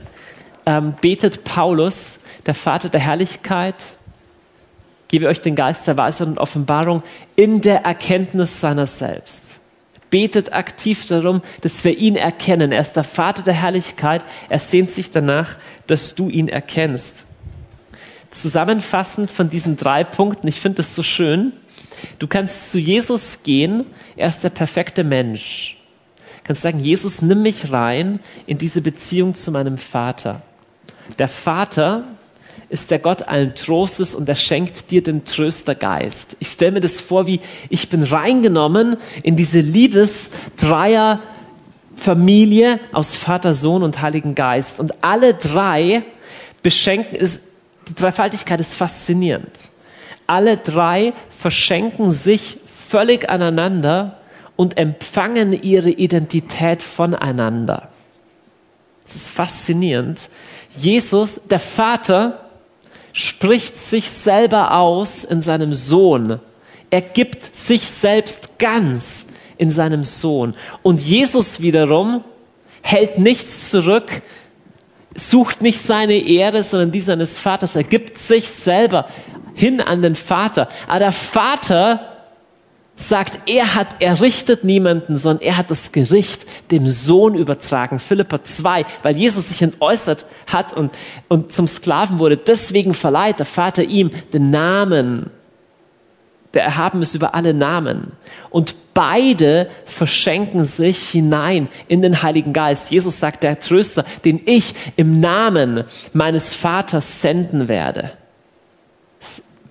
[0.65, 3.75] ähm, betet Paulus, der Vater der Herrlichkeit,
[5.07, 7.03] gebe euch den Geist der Weisheit und Offenbarung
[7.35, 9.59] in der Erkenntnis seiner selbst.
[10.09, 12.71] Betet aktiv darum, dass wir ihn erkennen.
[12.71, 14.23] Er ist der Vater der Herrlichkeit.
[14.49, 17.25] Er sehnt sich danach, dass du ihn erkennst.
[18.31, 21.51] Zusammenfassend von diesen drei Punkten, ich finde das so schön,
[22.19, 23.85] du kannst zu Jesus gehen,
[24.15, 25.77] er ist der perfekte Mensch.
[26.37, 30.41] Du kannst sagen, Jesus, nimm mich rein in diese Beziehung zu meinem Vater.
[31.17, 32.03] Der Vater
[32.70, 36.38] ist der Gott allen Trostes und er schenkt dir den Tröstergeist.
[36.39, 41.20] Ich stelle mir das vor, wie ich bin reingenommen in diese Liebesdreier
[41.95, 44.80] Familie aus Vater, Sohn und Heiligen Geist.
[44.80, 46.03] Und alle drei
[46.63, 47.41] beschenken, ist,
[47.88, 49.51] die Dreifaltigkeit ist faszinierend.
[50.28, 54.20] Alle drei verschenken sich völlig aneinander
[54.55, 57.89] und empfangen ihre Identität voneinander.
[59.05, 60.30] Das ist faszinierend.
[60.76, 62.49] Jesus, der Vater,
[63.14, 66.39] spricht sich selber aus in seinem Sohn.
[66.89, 70.55] Er gibt sich selbst ganz in seinem Sohn.
[70.82, 72.24] Und Jesus wiederum
[72.82, 74.22] hält nichts zurück,
[75.16, 77.76] sucht nicht seine Ehre, sondern die seines Vaters.
[77.76, 79.07] Er gibt sich selber
[79.53, 80.70] hin an den Vater.
[80.88, 82.09] Aber der Vater
[83.00, 87.97] sagt, er hat, er richtet niemanden, sondern er hat das Gericht dem Sohn übertragen.
[87.97, 90.91] Philippa 2, weil Jesus sich entäußert hat und,
[91.30, 92.38] und zum Sklaven wurde.
[92.38, 95.32] Deswegen verleiht der Vater ihm den Namen.
[96.54, 98.12] Der Erhaben ist über alle Namen.
[98.50, 102.91] Und beide verschenken sich hinein in den Heiligen Geist.
[102.91, 108.12] Jesus sagt, der Tröster, den ich im Namen meines Vaters senden werde.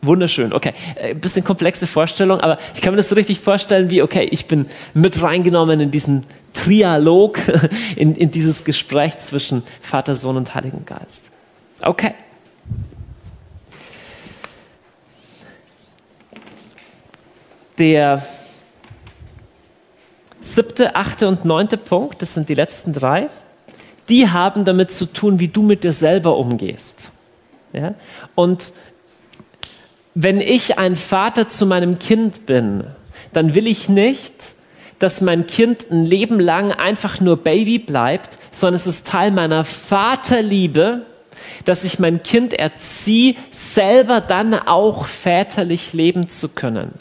[0.01, 0.75] Wunderschön, okay.
[1.01, 4.29] Ein äh, bisschen komplexe Vorstellung, aber ich kann mir das so richtig vorstellen, wie, okay,
[4.31, 7.41] ich bin mit reingenommen in diesen Trialog,
[7.97, 11.31] in, in dieses Gespräch zwischen Vater, Sohn und Heiligen Geist.
[11.83, 12.13] Okay.
[17.79, 18.27] Der
[20.41, 23.29] siebte, achte und neunte Punkt, das sind die letzten drei,
[24.09, 27.11] die haben damit zu tun, wie du mit dir selber umgehst.
[27.73, 27.95] Ja?
[28.35, 28.73] Und
[30.21, 32.83] wenn ich ein Vater zu meinem Kind bin,
[33.33, 34.35] dann will ich nicht,
[34.99, 39.65] dass mein Kind ein Leben lang einfach nur Baby bleibt, sondern es ist Teil meiner
[39.65, 41.07] Vaterliebe,
[41.65, 46.95] dass ich mein Kind erziehe, selber dann auch väterlich leben zu können.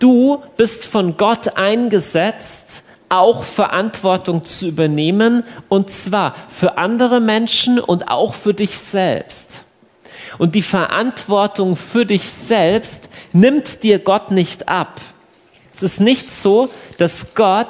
[0.00, 8.08] Du bist von Gott eingesetzt, auch Verantwortung zu übernehmen, und zwar für andere Menschen und
[8.08, 9.67] auch für dich selbst.
[10.36, 15.00] Und die Verantwortung für dich selbst nimmt dir Gott nicht ab.
[15.72, 16.68] Es ist nicht so,
[16.98, 17.68] dass Gott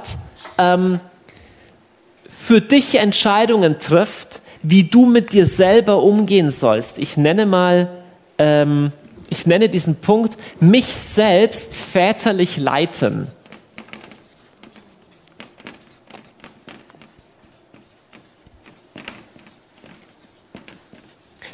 [0.56, 1.00] ähm,
[2.28, 6.98] für dich Entscheidungen trifft, wie du mit dir selber umgehen sollst.
[6.98, 7.88] Ich nenne mal,
[8.38, 8.92] ähm,
[9.28, 13.28] ich nenne diesen Punkt, mich selbst väterlich leiten.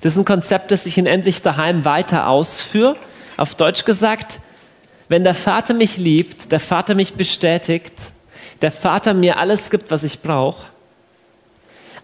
[0.04, 2.96] Das ist ein Konzept, das ich in Endlich daheim weiter ausführe.
[3.38, 4.38] Auf Deutsch gesagt,
[5.08, 7.94] wenn der Vater mich liebt, der Vater mich bestätigt,
[8.60, 10.66] der Vater mir alles gibt, was ich brauche,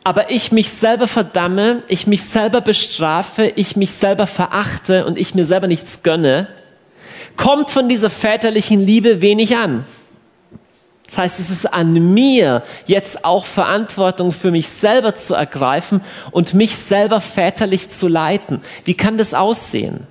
[0.03, 5.35] aber ich mich selber verdamme, ich mich selber bestrafe, ich mich selber verachte und ich
[5.35, 6.49] mir selber nichts gönne,
[7.37, 9.85] kommt von dieser väterlichen Liebe wenig an.
[11.11, 16.55] Das heißt, es ist an mir, jetzt auch Verantwortung für mich selber zu ergreifen und
[16.55, 18.61] mich selber väterlich zu leiten.
[18.85, 20.07] Wie kann das aussehen?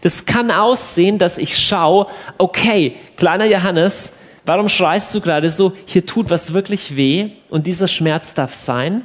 [0.00, 4.12] Das kann aussehen, dass ich schaue, okay, kleiner Johannes,
[4.44, 9.04] warum schreist du gerade so, hier tut was wirklich weh und dieser Schmerz darf sein.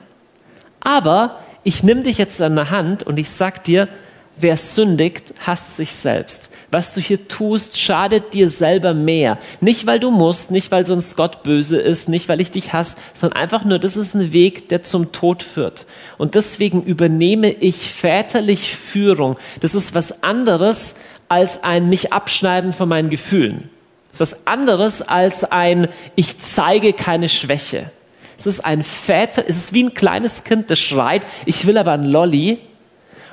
[0.79, 3.87] Aber ich nehme dich jetzt an der Hand und ich sag dir,
[4.35, 6.49] wer sündigt, hasst sich selbst.
[6.71, 9.37] Was du hier tust, schadet dir selber mehr.
[9.61, 12.97] Nicht, weil du musst, nicht, weil sonst Gott böse ist, nicht, weil ich dich hasse,
[13.13, 15.85] sondern einfach nur, das ist ein Weg, der zum Tod führt.
[16.17, 19.37] Und deswegen übernehme ich väterlich Führung.
[19.59, 20.95] Das ist was anderes
[21.29, 23.69] als ein mich abschneiden von meinen Gefühlen.
[24.07, 27.91] Das ist was anderes als ein ich zeige keine Schwäche.
[28.37, 31.93] Es ist ein Väter, es ist wie ein kleines Kind, das schreit, ich will aber
[31.93, 32.59] ein Lolli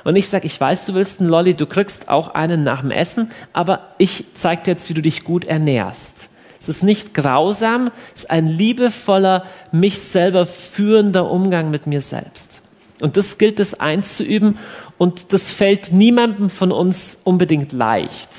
[0.03, 2.91] und ich sage, ich weiß, du willst einen Lolli, du kriegst auch einen nach dem
[2.91, 6.29] Essen, aber ich zeige dir jetzt, wie du dich gut ernährst.
[6.59, 12.61] Es ist nicht grausam, es ist ein liebevoller, mich selber führender Umgang mit mir selbst.
[12.99, 14.59] Und das gilt es einzuüben
[14.99, 18.29] und das fällt niemandem von uns unbedingt leicht.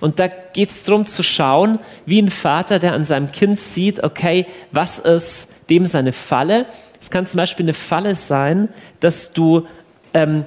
[0.00, 4.02] Und da geht es darum zu schauen, wie ein Vater, der an seinem Kind sieht,
[4.02, 6.66] okay, was ist dem seine Falle?
[7.00, 8.68] Es kann zum Beispiel eine Falle sein,
[9.00, 9.66] dass du
[10.14, 10.44] ähm,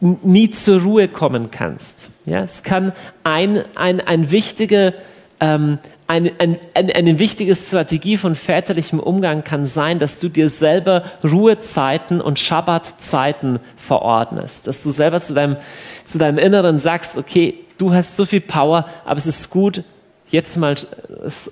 [0.00, 2.10] nie zur Ruhe kommen kannst.
[2.26, 2.92] Ja, es kann
[3.24, 4.94] ein, ein, ein wichtige,
[5.40, 10.48] ähm, eine, ein, eine, eine wichtige Strategie von väterlichem Umgang kann sein, dass du dir
[10.48, 14.66] selber Ruhezeiten und Schabbatzeiten verordnest.
[14.66, 15.56] Dass du selber zu deinem,
[16.04, 19.82] zu deinem Inneren sagst, okay, du hast so viel Power, aber es ist gut,
[20.28, 20.74] jetzt mal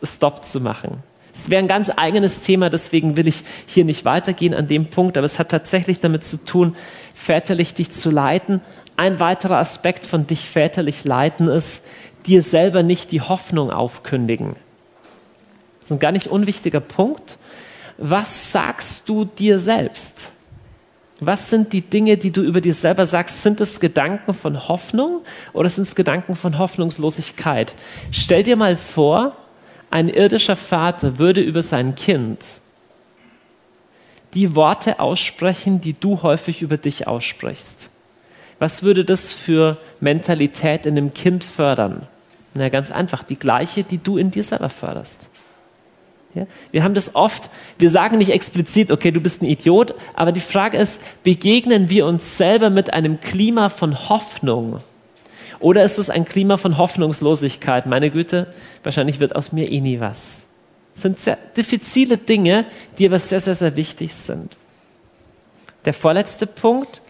[0.02, 1.02] Stopp zu machen.
[1.34, 5.18] Es wäre ein ganz eigenes Thema, deswegen will ich hier nicht weitergehen an dem Punkt,
[5.18, 6.76] aber es hat tatsächlich damit zu tun,
[7.24, 8.60] väterlich dich zu leiten.
[8.96, 11.86] Ein weiterer Aspekt von dich väterlich leiten ist,
[12.26, 14.56] dir selber nicht die Hoffnung aufkündigen.
[15.80, 17.38] Das ist ein gar nicht unwichtiger Punkt.
[17.98, 20.30] Was sagst du dir selbst?
[21.20, 23.42] Was sind die Dinge, die du über dir selber sagst?
[23.42, 25.22] Sind es Gedanken von Hoffnung
[25.52, 27.74] oder sind es Gedanken von Hoffnungslosigkeit?
[28.10, 29.36] Stell dir mal vor,
[29.90, 32.44] ein irdischer Vater würde über sein Kind
[34.34, 37.90] die Worte aussprechen, die du häufig über dich aussprichst.
[38.58, 42.06] Was würde das für Mentalität in einem Kind fördern?
[42.54, 45.28] Na, ganz einfach, die gleiche, die du in dir selber förderst.
[46.34, 46.46] Ja?
[46.70, 50.40] Wir haben das oft, wir sagen nicht explizit, okay, du bist ein Idiot, aber die
[50.40, 54.80] Frage ist, begegnen wir uns selber mit einem Klima von Hoffnung?
[55.60, 57.86] Oder ist es ein Klima von Hoffnungslosigkeit?
[57.86, 58.48] Meine Güte,
[58.82, 60.43] wahrscheinlich wird aus mir eh nie was.
[60.94, 62.66] Das sind sehr diffizile Dinge,
[62.98, 64.56] die aber sehr, sehr, sehr wichtig sind.
[65.84, 67.02] Der vorletzte Punkt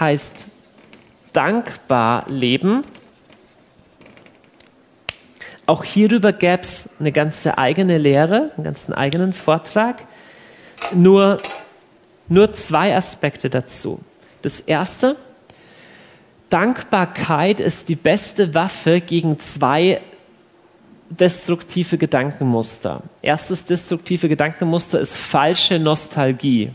[0.00, 0.44] heißt
[1.32, 2.82] dankbar leben.
[5.66, 10.04] Auch hierüber gäbe es eine ganze eigene Lehre, einen ganzen eigenen Vortrag.
[10.92, 11.38] Nur,
[12.28, 14.00] nur zwei Aspekte dazu.
[14.42, 15.16] Das erste,
[16.48, 20.00] Dankbarkeit ist die beste Waffe gegen zwei
[21.10, 23.02] destruktive Gedankenmuster.
[23.22, 26.70] Erstes destruktive Gedankenmuster ist falsche Nostalgie.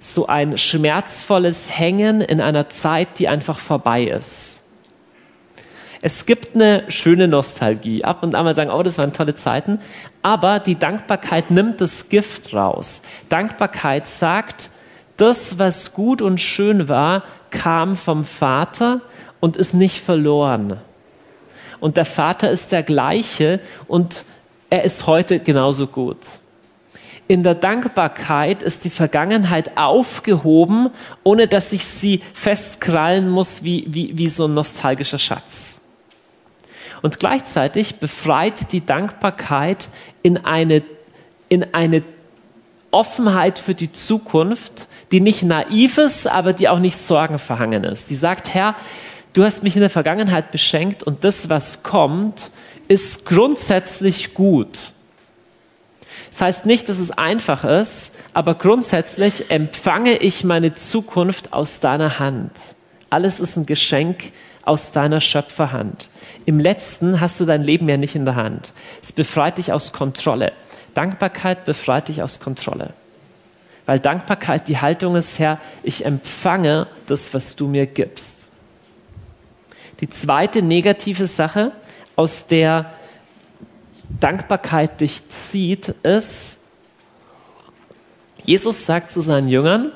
[0.00, 4.60] So ein schmerzvolles Hängen in einer Zeit, die einfach vorbei ist.
[6.04, 8.02] Es gibt eine schöne Nostalgie.
[8.02, 9.78] Ab und an mal sagen, oh, das waren tolle Zeiten.
[10.22, 13.02] Aber die Dankbarkeit nimmt das Gift raus.
[13.28, 14.70] Dankbarkeit sagt,
[15.16, 19.00] das, was gut und schön war, kam vom Vater
[19.38, 20.78] und ist nicht verloren.
[21.82, 23.58] Und der Vater ist der gleiche
[23.88, 24.24] und
[24.70, 26.18] er ist heute genauso gut.
[27.26, 30.90] In der Dankbarkeit ist die Vergangenheit aufgehoben,
[31.24, 35.80] ohne dass ich sie festkrallen muss wie, wie, wie so ein nostalgischer Schatz.
[37.02, 39.88] Und gleichzeitig befreit die Dankbarkeit
[40.22, 40.84] in eine,
[41.48, 42.04] in eine
[42.92, 48.08] Offenheit für die Zukunft, die nicht naiv ist, aber die auch nicht sorgenverhangen ist.
[48.08, 48.76] Die sagt, Herr,
[49.32, 52.50] du hast mich in der Vergangenheit beschenkt und das, was kommt,
[52.88, 54.92] ist grundsätzlich gut.
[56.30, 62.18] Das heißt nicht, dass es einfach ist, aber grundsätzlich empfange ich meine Zukunft aus deiner
[62.18, 62.52] Hand.
[63.10, 64.32] Alles ist ein Geschenk
[64.64, 66.08] aus deiner Schöpferhand.
[66.46, 68.72] Im letzten hast du dein Leben ja nicht in der Hand.
[69.02, 70.52] Es befreit dich aus Kontrolle.
[70.94, 72.94] Dankbarkeit befreit dich aus Kontrolle.
[73.84, 78.41] Weil Dankbarkeit die Haltung ist, Herr, ich empfange das, was du mir gibst.
[80.02, 81.72] Die zweite negative Sache,
[82.16, 82.92] aus der
[84.20, 86.60] Dankbarkeit dich zieht, ist,
[88.44, 89.92] Jesus sagt zu seinen Jüngern,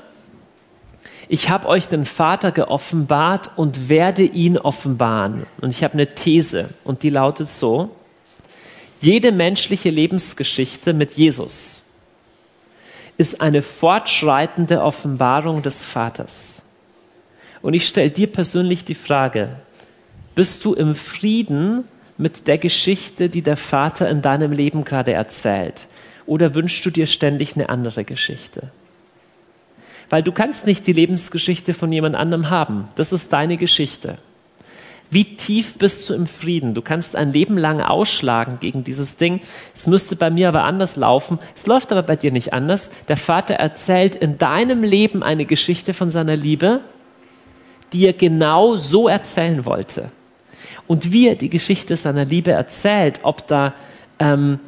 [1.29, 5.45] ich habe euch den Vater geoffenbart und werde ihn offenbaren.
[5.61, 7.91] Und ich habe eine These und die lautet so,
[9.01, 11.83] jede menschliche Lebensgeschichte mit Jesus
[13.19, 16.63] ist eine fortschreitende Offenbarung des Vaters.
[17.61, 19.57] Und ich stelle dir persönlich die Frage,
[20.37, 21.85] bist du im Frieden
[22.19, 25.89] mit der Geschichte, die der Vater in deinem Leben gerade erzählt?
[26.27, 28.71] Oder wünschst du dir ständig eine andere Geschichte?
[30.11, 32.89] Weil du kannst nicht die Lebensgeschichte von jemand anderem haben.
[32.95, 34.19] Das ist deine Geschichte.
[35.11, 36.75] Wie tief bist du im Frieden?
[36.75, 39.41] Du kannst ein Leben lang ausschlagen gegen dieses Ding.
[39.75, 41.39] Es müsste bei mir aber anders laufen.
[41.55, 42.91] Es läuft aber bei dir nicht anders.
[43.09, 46.81] Der Vater erzählt in deinem Leben eine Geschichte von seiner Liebe,
[47.93, 50.11] die er genau so erzählen wollte.
[50.87, 53.75] Und wie er die Geschichte seiner Liebe erzählt, ob da
[54.19, 54.61] ähm,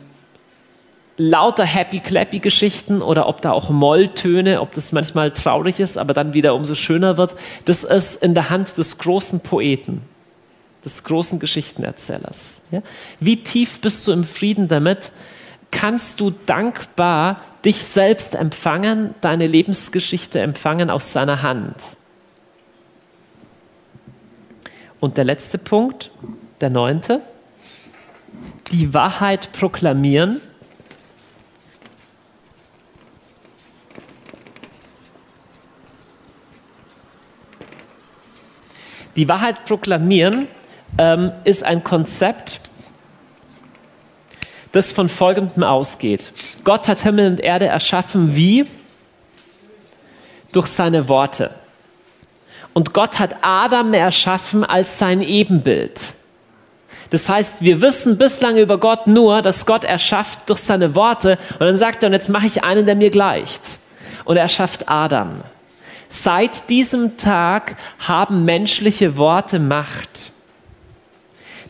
[1.19, 6.55] lauter Happy-Clappy-Geschichten oder ob da auch Molltöne, ob das manchmal traurig ist, aber dann wieder
[6.55, 7.35] umso schöner wird.
[7.65, 10.01] Das ist in der Hand des großen Poeten,
[10.85, 12.63] des großen Geschichtenerzählers.
[12.71, 12.83] Ja?
[13.21, 15.11] Wie tief bist du im Frieden damit?
[15.71, 21.75] Kannst du dankbar dich selbst empfangen, deine Lebensgeschichte empfangen aus seiner Hand?
[25.01, 26.11] Und der letzte Punkt,
[26.61, 27.23] der neunte,
[28.73, 30.41] die Wahrheit proklamieren
[39.19, 40.47] Die Wahrheit proklamieren
[40.97, 42.61] ähm, ist ein Konzept,
[44.71, 46.33] das von Folgendem ausgeht.
[46.63, 48.67] Gott hat Himmel und Erde erschaffen wie?
[50.53, 51.53] Durch seine Worte.
[52.79, 56.01] Und Gott hat Adam erschaffen als sein Ebenbild.
[57.11, 61.67] Das heißt, wir wissen bislang über Gott nur, dass Gott erschafft durch seine Worte und
[61.67, 63.63] dann sagt er, und jetzt mache ich einen, der mir gleicht.
[64.25, 65.41] Und er schafft Adam.
[66.09, 70.31] Seit diesem Tag haben menschliche Worte Macht.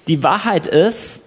[0.08, 1.22] Die Wahrheit ist,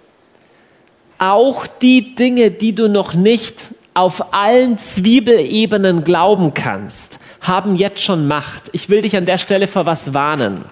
[1.18, 3.56] auch die Dinge, die du noch nicht
[3.94, 8.70] auf allen Zwiebelebenen glauben kannst, haben jetzt schon Macht.
[8.72, 10.64] Ich will dich an der Stelle vor was warnen.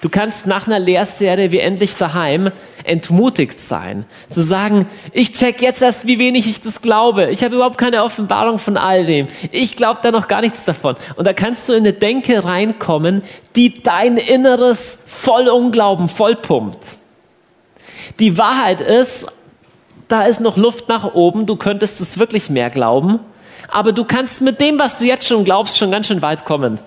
[0.00, 2.50] Du kannst nach einer Lehrserie wie endlich daheim
[2.84, 7.30] entmutigt sein, zu sagen, ich check jetzt erst, wie wenig ich das glaube.
[7.30, 9.26] Ich habe überhaupt keine Offenbarung von all dem.
[9.52, 10.96] Ich glaube da noch gar nichts davon.
[11.16, 13.22] Und da kannst du in eine Denke reinkommen,
[13.56, 16.78] die dein Inneres voll Unglauben vollpumpt.
[18.20, 19.26] Die Wahrheit ist,
[20.08, 23.18] da ist noch Luft nach oben, du könntest es wirklich mehr glauben,
[23.68, 26.78] aber du kannst mit dem, was du jetzt schon glaubst, schon ganz schön weit kommen,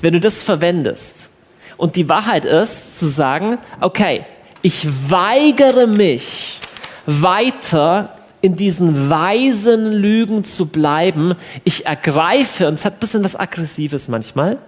[0.00, 1.30] wenn du das verwendest.
[1.76, 4.24] Und die Wahrheit ist zu sagen, okay,
[4.62, 6.60] ich weigere mich
[7.06, 11.34] weiter in diesen weisen Lügen zu bleiben.
[11.64, 14.58] Ich ergreife, und es hat ein bisschen was Aggressives manchmal,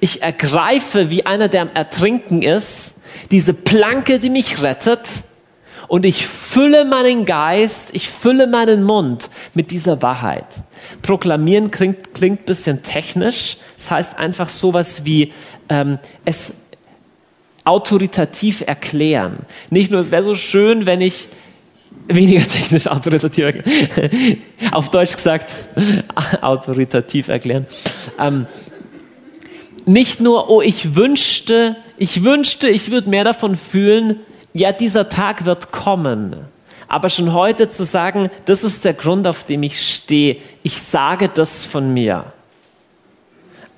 [0.00, 5.08] ich ergreife, wie einer, der am Ertrinken ist, diese Planke, die mich rettet,
[5.92, 10.46] und ich fülle meinen Geist, ich fülle meinen Mund mit dieser Wahrheit.
[11.02, 13.58] Proklamieren klingt, klingt bisschen technisch.
[13.76, 15.34] Das heißt einfach sowas wie,
[15.68, 16.54] ähm, es
[17.64, 19.40] autoritativ erklären.
[19.68, 21.28] Nicht nur, es wäre so schön, wenn ich
[22.08, 23.62] weniger technisch autoritativ.
[24.72, 25.52] Auf Deutsch gesagt,
[26.40, 27.66] autoritativ erklären.
[28.18, 28.46] Ähm,
[29.84, 34.20] nicht nur, oh, ich wünschte, ich wünschte, ich würde mehr davon fühlen,
[34.54, 36.36] ja, dieser Tag wird kommen.
[36.88, 40.38] Aber schon heute zu sagen, das ist der Grund, auf dem ich stehe.
[40.62, 42.26] Ich sage das von mir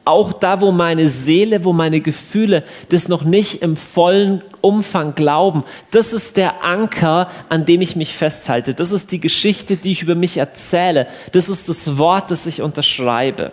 [0.04, 5.64] auch da, wo meine Seele, wo meine Gefühle das noch nicht im vollen Umfang glauben,
[5.90, 8.74] das ist der Anker, an dem ich mich festhalte.
[8.74, 11.06] Das ist die Geschichte, die ich über mich erzähle.
[11.32, 13.52] Das ist das Wort, das ich unterschreibe.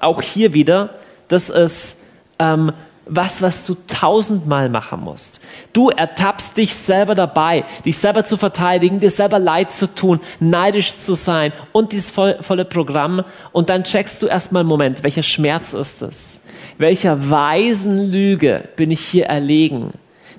[0.00, 0.90] Auch hier wieder,
[1.28, 2.00] das ist
[2.38, 2.72] ähm,
[3.06, 5.40] was, was du tausendmal machen musst.
[5.72, 10.94] Du ertappst dich selber dabei, dich selber zu verteidigen, dir selber Leid zu tun, neidisch
[10.94, 13.22] zu sein und dieses volle Programm.
[13.52, 16.40] Und dann checkst du erstmal, Moment, welcher Schmerz ist es?
[16.78, 19.92] Welcher weisen Lüge bin ich hier erlegen?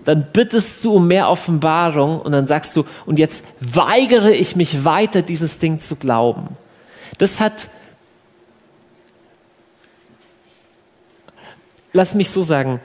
[0.03, 4.85] Dann bittest du um mehr Offenbarung und dann sagst du, und jetzt weigere ich mich
[4.85, 6.57] weiter, dieses Ding zu glauben.
[7.17, 7.69] Das hat
[11.95, 12.79] lass mich so sagen,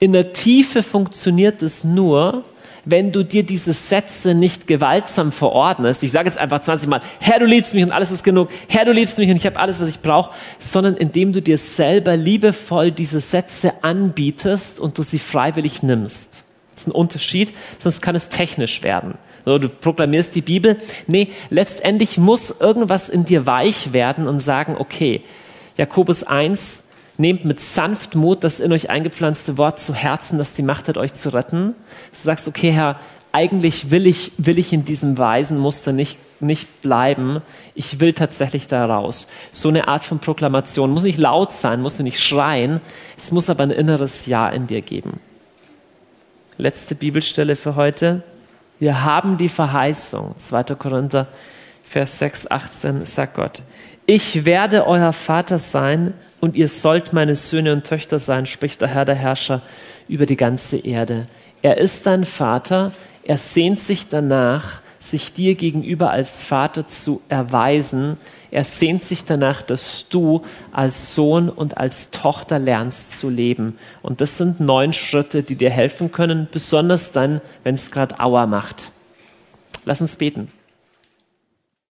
[0.00, 2.44] in der Tiefe funktioniert es nur,
[2.84, 6.02] wenn du dir diese Sätze nicht gewaltsam verordnest.
[6.02, 8.48] Ich sage jetzt einfach 20 Mal, Herr, du liebst mich und alles ist genug.
[8.68, 10.34] Herr, du liebst mich und ich habe alles, was ich brauche.
[10.58, 16.42] Sondern indem du dir selber liebevoll diese Sätze anbietest und du sie freiwillig nimmst.
[16.72, 19.14] Das ist ein Unterschied, sonst kann es technisch werden.
[19.44, 20.78] So, du proklamierst die Bibel.
[21.06, 25.22] Nee, letztendlich muss irgendwas in dir weich werden und sagen, okay,
[25.76, 26.84] Jakobus 1,
[27.18, 31.12] Nehmt mit Sanftmut das in euch eingepflanzte Wort zu Herzen, das die Macht hat, euch
[31.12, 31.74] zu retten.
[32.10, 32.98] Du sagst, okay, Herr,
[33.32, 37.40] eigentlich will ich, will ich in diesem weisen Muster nicht, nicht bleiben.
[37.74, 39.28] Ich will tatsächlich da raus.
[39.50, 42.80] So eine Art von Proklamation muss nicht laut sein, muss nicht schreien.
[43.16, 45.20] Es muss aber ein inneres Ja in dir geben.
[46.58, 48.22] Letzte Bibelstelle für heute.
[48.78, 50.34] Wir haben die Verheißung.
[50.36, 50.64] 2.
[50.74, 51.28] Korinther,
[51.84, 53.62] Vers 6, 18 sagt Gott.
[54.06, 58.88] Ich werde euer Vater sein und ihr sollt meine Söhne und Töchter sein, spricht der
[58.88, 59.62] Herr der Herrscher
[60.08, 61.28] über die ganze Erde.
[61.62, 62.90] Er ist dein Vater,
[63.22, 68.16] er sehnt sich danach, sich dir gegenüber als Vater zu erweisen.
[68.50, 70.42] Er sehnt sich danach, dass du
[70.72, 73.78] als Sohn und als Tochter lernst zu leben.
[74.02, 78.48] Und das sind neun Schritte, die dir helfen können, besonders dann, wenn es gerade Auer
[78.48, 78.90] macht.
[79.84, 80.50] Lass uns beten.